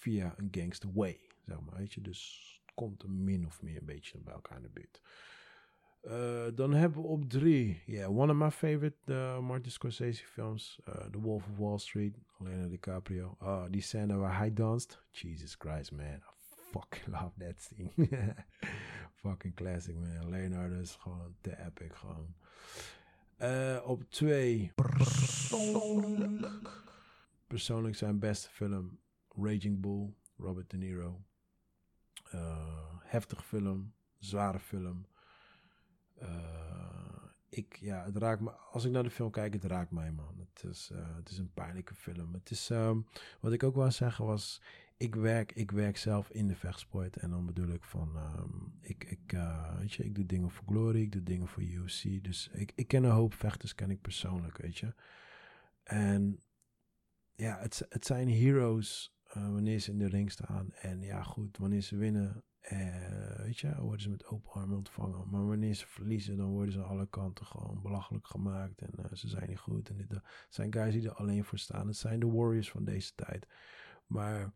[0.00, 2.00] via een gangster way, zeg maar, weet je.
[2.00, 5.00] Dus het komt er min of meer een beetje bij elkaar in de buurt.
[6.02, 10.80] Uh, dan hebben we op drie, yeah, one of my favorite uh, Martin Scorsese films,
[10.88, 13.36] uh, The Wolf of Wall Street, Leonardo DiCaprio.
[13.42, 16.22] Uh, die scène waar hij danst, Jesus Christ, man, I
[16.72, 17.90] fucking love that scene.
[19.22, 20.30] fucking classic, man.
[20.30, 22.34] Leonardo is gewoon te epic, gewoon.
[23.84, 26.70] op twee, persoonlijk,
[27.46, 28.98] persoonlijk zijn beste film,
[29.36, 31.24] Raging Bull, Robert De Niro.
[32.34, 35.06] Uh, heftig film, zware film.
[36.22, 40.12] Uh, ik, ja, het raakt me, als ik naar de film kijk, het raakt mij,
[40.12, 40.48] man.
[40.52, 42.34] Het is, uh, het is een pijnlijke film.
[42.34, 43.06] Het is, um,
[43.40, 44.62] wat ik ook wou zeggen was,
[44.96, 47.16] ik werk, ik werk zelf in de vechtsport.
[47.16, 49.36] En dan bedoel ik van, um, ik, ik,
[49.78, 52.24] weet je, ik doe dingen voor Glory, ik doe dingen voor UFC.
[52.24, 54.94] Dus ik, ik ken een hoop vechters, ken ik persoonlijk, weet je.
[55.82, 56.40] En
[57.34, 60.72] ja, het, het zijn heroes uh, wanneer ze in de ring staan.
[60.72, 65.28] En ja, goed, wanneer ze winnen, uh, weet je, worden ze met open armen ontvangen.
[65.30, 68.80] Maar wanneer ze verliezen, dan worden ze aan alle kanten gewoon belachelijk gemaakt.
[68.80, 69.88] En uh, ze zijn niet goed.
[69.88, 71.86] En dit, zijn guys die er alleen voor staan.
[71.86, 73.46] Het zijn de warriors van deze tijd.
[74.06, 74.52] Maar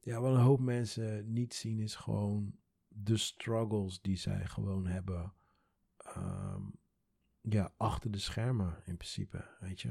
[0.00, 2.54] ja, wat een hoop mensen niet zien, is gewoon
[2.88, 5.32] de struggles die zij gewoon hebben.
[6.16, 6.80] Um,
[7.40, 9.88] ja, achter de schermen in principe, weet je.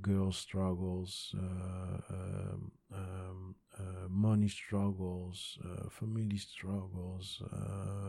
[0.00, 3.56] Girl struggles, um, um,
[4.08, 5.60] money struggles,
[5.90, 7.42] familie struggles,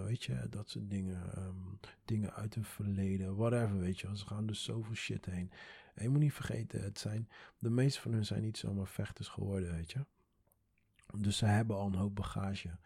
[0.05, 1.37] weet je, dat soort dingen.
[1.37, 4.17] Um, dingen uit het verleden, whatever, weet je.
[4.17, 5.51] Ze gaan dus zoveel shit heen.
[5.93, 9.27] En je moet niet vergeten, het zijn, de meeste van hun zijn niet zomaar vechters
[9.27, 10.05] geworden, weet je.
[11.17, 12.79] Dus ze hebben al een hoop bagage.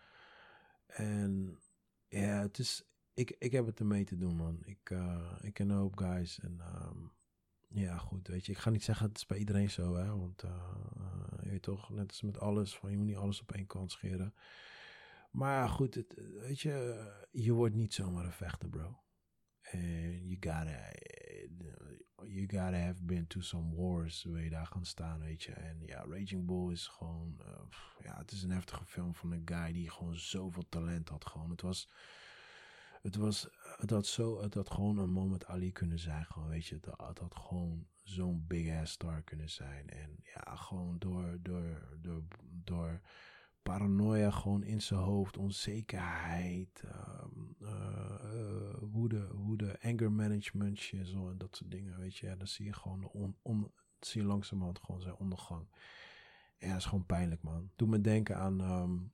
[0.88, 1.60] En
[2.08, 2.84] ja, het is,
[3.14, 4.62] ik, ik heb het ermee te doen, man.
[4.66, 6.62] Ik, uh, ik een hoop guys en
[7.74, 8.52] ja, goed, weet je.
[8.52, 10.18] Ik ga niet zeggen, het is bij iedereen zo, hè.
[10.18, 10.52] Want uh,
[11.44, 13.92] je weet toch, net als met alles, van je moet niet alles op één kant
[13.92, 14.34] scheren.
[15.32, 19.02] Maar goed, het, weet je, je wordt niet zomaar een vechter, bro.
[19.62, 20.92] En you gotta,
[22.26, 25.52] you gotta have been to some wars waar je daar gaan staan, weet je.
[25.52, 27.42] En ja, Raging Bull is gewoon,
[28.04, 31.26] ja, het is een heftige film van een guy die gewoon zoveel talent had.
[31.26, 31.90] Gewoon, het was,
[33.04, 33.48] het was,
[33.78, 36.76] het had zo, het had gewoon een moment Ali kunnen zijn, gewoon, weet je.
[36.76, 39.90] Het, had gewoon zo'n big ass star kunnen zijn.
[39.90, 42.24] En ja, gewoon door, door, door,
[42.64, 43.02] door
[43.64, 51.56] paranoia gewoon in zijn hoofd, onzekerheid, um, uh, woede, woede, anger management, zo en dat
[51.56, 52.28] soort dingen, weet je.
[52.28, 53.10] Ja, dan zie je gewoon,
[53.42, 55.68] on, zie je langzamerhand gewoon zijn ondergang.
[56.58, 57.72] Ja, dat is gewoon pijnlijk, man.
[57.76, 59.12] Doe me denken aan, um,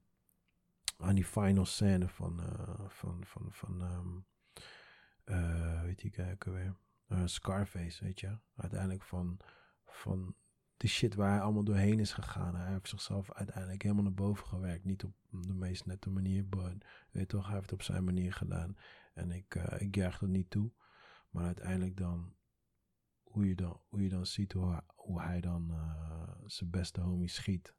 [1.00, 4.26] aan die final scène van, uh, van, van, van um,
[5.26, 6.76] uh, weet je, kijken weer,
[7.28, 8.38] Scarface, weet je.
[8.56, 9.39] Uiteindelijk van,
[9.86, 10.36] van
[10.78, 12.56] de shit waar hij allemaal doorheen is gegaan.
[12.56, 14.86] Hij heeft zichzelf uiteindelijk helemaal naar boven gewerkt.
[14.86, 16.78] Niet op de meest nette manier, maar
[17.12, 18.78] weet toch, hij heeft het op zijn manier gedaan.
[19.14, 20.72] En ik, uh, ik juich dat niet toe.
[21.30, 22.36] Maar uiteindelijk dan,
[23.24, 25.74] hoe je dan, hoe je dan ziet hoe, hij dan
[26.45, 27.76] zijn beste homie schiet.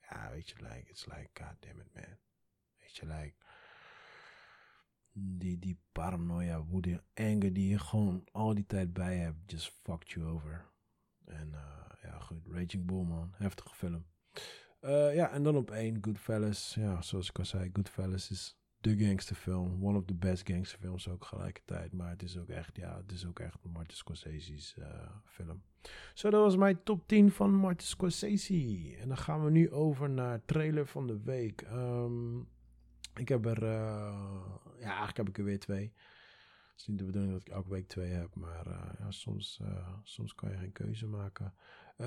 [0.00, 2.27] Ja, weet je, like, it's like, god damn it, man.
[2.88, 3.34] Weet je, like,
[5.12, 10.10] die, die paranoia, woede, anger die je gewoon al die tijd bij hebt, just fucked
[10.10, 10.64] you over.
[11.24, 12.46] En uh, ja, goed.
[12.46, 13.34] Raging Bull, man.
[13.36, 14.06] Heftige film.
[14.80, 16.74] Uh, ja, en dan op één, Goodfellas.
[16.74, 19.84] Ja, zoals ik al zei, Goodfellas is de gangsterfilm.
[19.84, 21.92] One of the best gangsterfilms ook gelijkertijd.
[21.92, 24.86] Maar het is ook echt, ja, het is ook echt Martin Scorsese's uh,
[25.24, 25.62] film.
[26.14, 28.96] Zo, dat was mijn top 10 van Martin Scorsese.
[29.00, 31.66] En dan gaan we nu over naar trailer van de week.
[31.72, 32.48] Um,
[33.14, 35.92] ik heb er, uh, ja, eigenlijk heb ik er weer twee.
[36.70, 39.58] Het is niet de bedoeling dat ik elke week twee heb, maar uh, ja, soms,
[39.62, 41.54] uh, soms kan je geen keuze maken.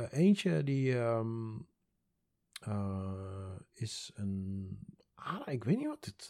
[0.10, 1.68] Eentje die um,
[3.74, 4.80] is een.
[5.14, 6.30] Ah, ik weet niet wat, het,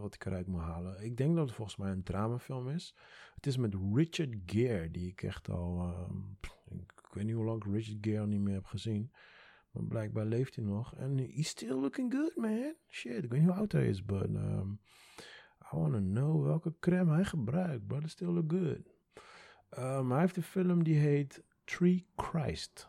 [0.00, 1.04] wat ik eruit moet halen.
[1.04, 2.94] Ik denk dat het volgens mij een dramafilm is.
[3.34, 5.94] Het is met Richard Gere, die ik echt al.
[6.70, 9.12] Ik, ik, weet niet hoe lang ik Richard Gere niet meer heb gezien.
[9.70, 10.94] Maar blijkbaar leeft hij nog.
[10.94, 12.74] En he's still looking good, man.
[12.88, 14.28] Shit, ik weet niet hoe oud hij is, but.
[14.28, 14.80] Um,
[15.72, 18.94] I want to know welke crème hij gebruikt, but it still look good.
[19.78, 22.88] Um, hij heeft een film die heet Tree Christ.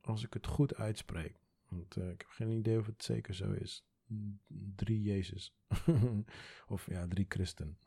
[0.00, 1.40] Als ik het goed uitspreek.
[1.68, 3.86] Want uh, ik heb geen idee of het zeker zo is.
[4.74, 5.56] Drie Jezus.
[6.66, 7.78] of ja, drie Christen.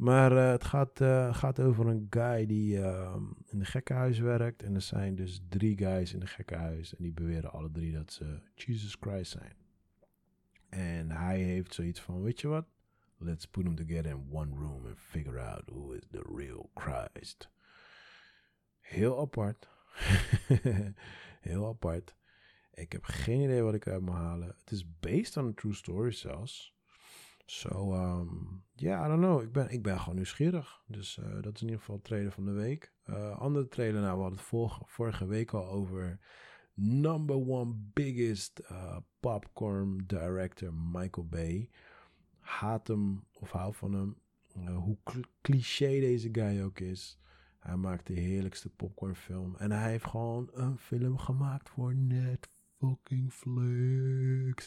[0.00, 4.62] Maar uh, het gaat, uh, gaat over een guy die uh, in de gekkenhuis werkt.
[4.62, 6.96] En er zijn dus drie guys in de gekkenhuis.
[6.96, 9.52] En die beweren alle drie dat ze Jesus Christ zijn.
[10.68, 12.66] En hij heeft zoiets van, weet je wat?
[13.16, 17.50] Let's put them together in one room and figure out who is the real Christ.
[18.80, 19.68] Heel apart.
[21.50, 22.14] Heel apart.
[22.74, 24.54] Ik heb geen idee wat ik eruit moet halen.
[24.58, 26.74] Het is based on a true story zelfs.
[27.50, 29.42] So, um, yeah, I don't know.
[29.42, 30.82] Ik ben, ik ben gewoon nieuwsgierig.
[30.86, 32.92] Dus uh, dat is in ieder geval trailer van de week.
[33.06, 36.18] Uh, andere trailer, nou, we hadden het vorige, vorige week al over
[36.74, 41.70] number one biggest uh, popcorn director Michael Bay.
[42.38, 44.16] Haat hem of hou van hem.
[44.74, 44.98] hoe
[45.40, 47.20] cliché deze guy ook is.
[47.58, 49.56] Hij maakt de heerlijkste popcornfilm.
[49.56, 53.44] En hij heeft gewoon een film gemaakt voor Netflix.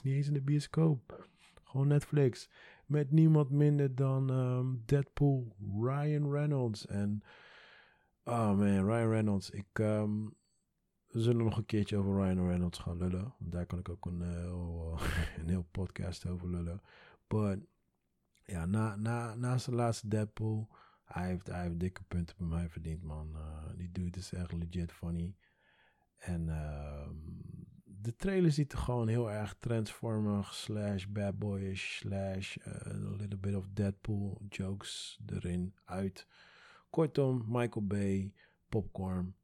[0.01, 1.27] Niet eens in de bioscoop.
[1.73, 2.49] Gewoon Netflix.
[2.85, 6.85] Met niemand minder dan um, Deadpool, Ryan Reynolds.
[6.85, 7.23] En,
[8.23, 9.49] oh man, Ryan Reynolds.
[9.49, 10.35] Ik, um,
[11.07, 13.33] we zullen nog een keertje over Ryan Reynolds gaan lullen.
[13.39, 15.01] Want daar kan ik ook een, uh,
[15.39, 16.81] een heel podcast over lullen.
[17.27, 17.59] But,
[18.45, 20.69] ja, na, na, na zijn laatste Deadpool
[21.13, 23.31] hij heeft, hij heeft dikke punten bij mij verdiend, man.
[23.35, 25.35] Uh, die dude is echt legit funny.
[26.17, 27.09] En uh,
[28.03, 33.37] de trailer ziet er gewoon heel erg transformer slash bad boyish slash uh, a little
[33.37, 36.27] bit of Deadpool jokes erin uit.
[36.89, 38.33] Kortom, Michael Bay,
[38.69, 39.35] popcorn.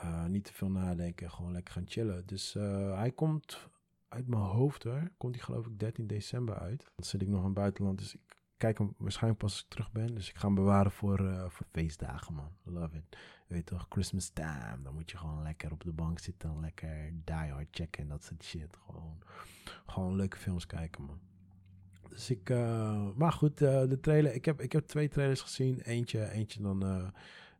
[0.00, 2.26] Uh, niet te veel nadenken, gewoon lekker gaan chillen.
[2.26, 2.52] Dus
[2.94, 3.68] hij komt
[4.08, 5.10] uit mijn hoofd hoor.
[5.16, 6.92] Komt hij geloof ik 13 december uit.
[6.94, 9.68] Dan zit ik nog in het buitenland, dus ik kijk hem waarschijnlijk pas als ik
[9.68, 10.14] terug ben.
[10.14, 12.50] Dus ik ga hem bewaren voor, uh, voor feestdagen, man.
[12.62, 13.18] Love it.
[13.46, 14.78] Weet toch, Christmas time.
[14.82, 18.08] Dan moet je gewoon lekker op de bank zitten en lekker Die Hard checken en
[18.08, 18.76] dat soort shit.
[18.86, 19.18] Gewoon,
[19.86, 21.20] gewoon leuke films kijken, man.
[22.08, 24.34] Dus ik, uh, maar goed, uh, de trailer.
[24.34, 25.80] Ik heb, ik heb twee trailers gezien.
[25.80, 27.12] Eentje, eentje dan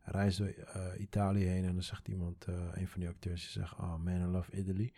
[0.03, 0.53] reist door
[0.97, 4.25] Italië heen en dan zegt iemand, een van die acteurs, die zegt, oh man, I
[4.25, 4.93] love Italy.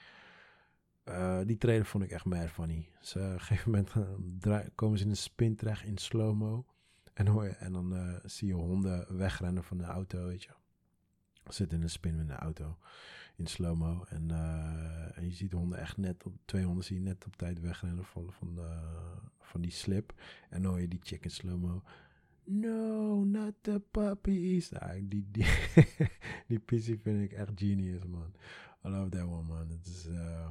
[1.46, 2.88] Die trailer vond ik echt mad funny.
[3.00, 6.66] Dus op een gegeven moment komen ze in een spin terecht in slow-mo.
[7.14, 10.52] En, hoor en dan zie je honden wegrennen van de auto, weet je.
[11.48, 12.78] Zitten in een spin met de auto
[13.42, 14.04] in slow-mo.
[14.10, 17.26] En, uh, en je ziet de honden echt net op, twee honden zie je net
[17.26, 20.14] op tijd wegrennen van, van, uh, van die slip.
[20.50, 21.84] En dan hoor je die chick in slow-mo.
[22.44, 24.70] No, not the puppies.
[24.70, 25.46] Nou, die, die,
[26.48, 26.62] die
[26.98, 28.34] vind ik echt genius, man.
[28.86, 29.70] I love that one, man.
[29.70, 30.50] Het is, uh,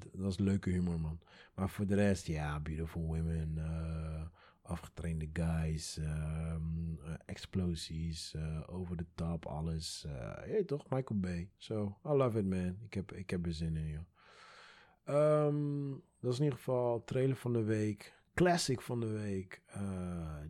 [0.00, 1.20] het, dat is leuke humor, man.
[1.54, 3.54] Maar voor de rest, ja, beautiful women.
[3.56, 4.22] Uh,
[4.62, 10.06] afgetrainde guys, um, uh, explosies, uh, over de top, alles.
[10.08, 11.50] Hey, toch, Michael Bay.
[11.56, 12.78] So, I love it, man.
[12.84, 15.46] Ik heb, ik heb er zin in, joh.
[15.46, 18.22] Um, dat is in ieder geval trailer van de week.
[18.34, 19.62] Classic van de week.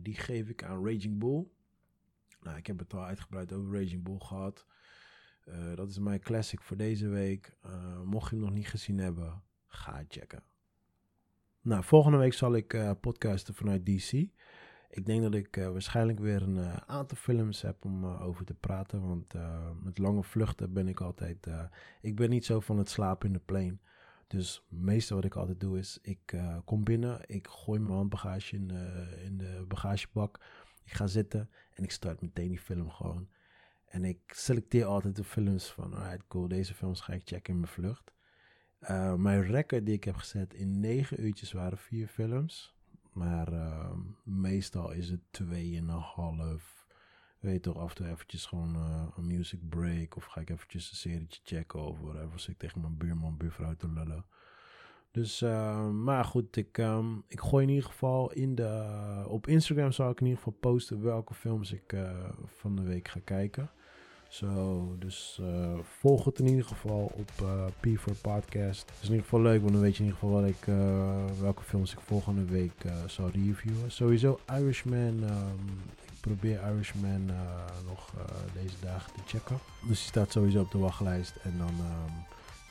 [0.01, 1.47] die geef ik aan Raging Bull.
[2.41, 4.65] Nou, ik heb het al uitgebreid over Raging Bull gehad.
[5.75, 7.57] Dat is mijn classic voor deze week.
[8.03, 10.43] mocht je hem nog niet gezien hebben, ga checken.
[11.65, 14.11] Nou, volgende week zal ik uh, podcasten vanuit DC.
[14.89, 18.53] Ik denk dat ik uh, waarschijnlijk weer een uh, aantal films heb om over te
[18.53, 19.07] praten.
[19.07, 19.33] Want
[19.83, 21.47] met lange vluchten ben ik altijd.
[22.01, 23.77] ik ben niet zo van het slapen in de plane.
[24.27, 28.71] Dus meestal wat ik altijd doe is: ik kom binnen, ik gooi mijn handbagage in,
[29.23, 30.39] in de bagagebak.
[30.83, 33.29] Ik ga zitten en ik start meteen die film gewoon.
[33.85, 37.59] En ik selecteer altijd de films van: alright, cool, deze films ga ik checken in
[37.59, 38.13] mijn vlucht.
[38.81, 42.75] Uh, mijn record die ik heb gezet in negen uurtjes waren vier films.
[43.13, 43.91] Maar uh,
[44.23, 46.87] meestal is het tweeënhalf.
[47.39, 50.15] Weet je toch, af en toe eventjes gewoon uh, een music break.
[50.15, 52.49] Of ga ik eventjes een serietje checken of whatever.
[52.49, 54.25] Ik tegen mijn buurman, buurvrouw te lullen.
[55.15, 58.85] Dus, uh, maar goed, ik, um, ik gooi in ieder geval in de...
[59.27, 62.09] op Instagram zal ik in ieder geval posten welke films ik uh,
[62.45, 63.69] van de week ga kijken.
[64.27, 68.91] Zo, dus uh, volg het in ieder geval op uh, P4 Podcast.
[68.91, 70.65] Is in ieder geval leuk, want dan weet je in ieder geval wat ik,
[71.41, 73.91] welke films ik volgende week zal reviewen.
[73.91, 75.23] Sowieso Irishman.
[75.23, 77.25] Um, ik probeer Irishman
[77.87, 78.13] nog
[78.61, 79.57] deze dagen te checken.
[79.87, 81.35] Dus die staat sowieso op de wachtlijst.
[81.43, 81.73] En dan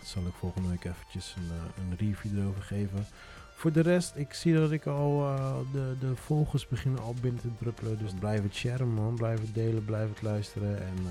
[0.07, 1.51] zal ik volgende week eventjes een,
[1.85, 3.07] een review erover geven.
[3.55, 7.41] Voor de rest, ik zie dat ik al uh, de, de volgers beginnen al binnen
[7.41, 7.99] te druppelen.
[7.99, 10.81] Dus blijf het sharen man, blijf het delen, blijf het luisteren.
[10.81, 11.11] En uh,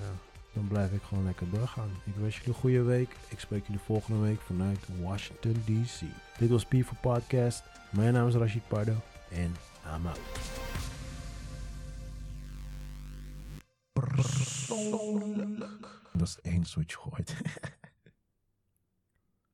[0.00, 0.10] ja,
[0.52, 1.90] dan blijf ik gewoon lekker doorgaan.
[2.04, 3.16] Ik wens jullie een goede week.
[3.28, 6.00] Ik spreek jullie volgende week vanuit Washington DC.
[6.38, 7.62] Dit was P for Podcast.
[7.90, 8.94] Mijn naam is Rashid Pardo.
[9.30, 9.56] En
[9.96, 10.20] I'm out.
[16.12, 17.36] Dat is wat je gooit.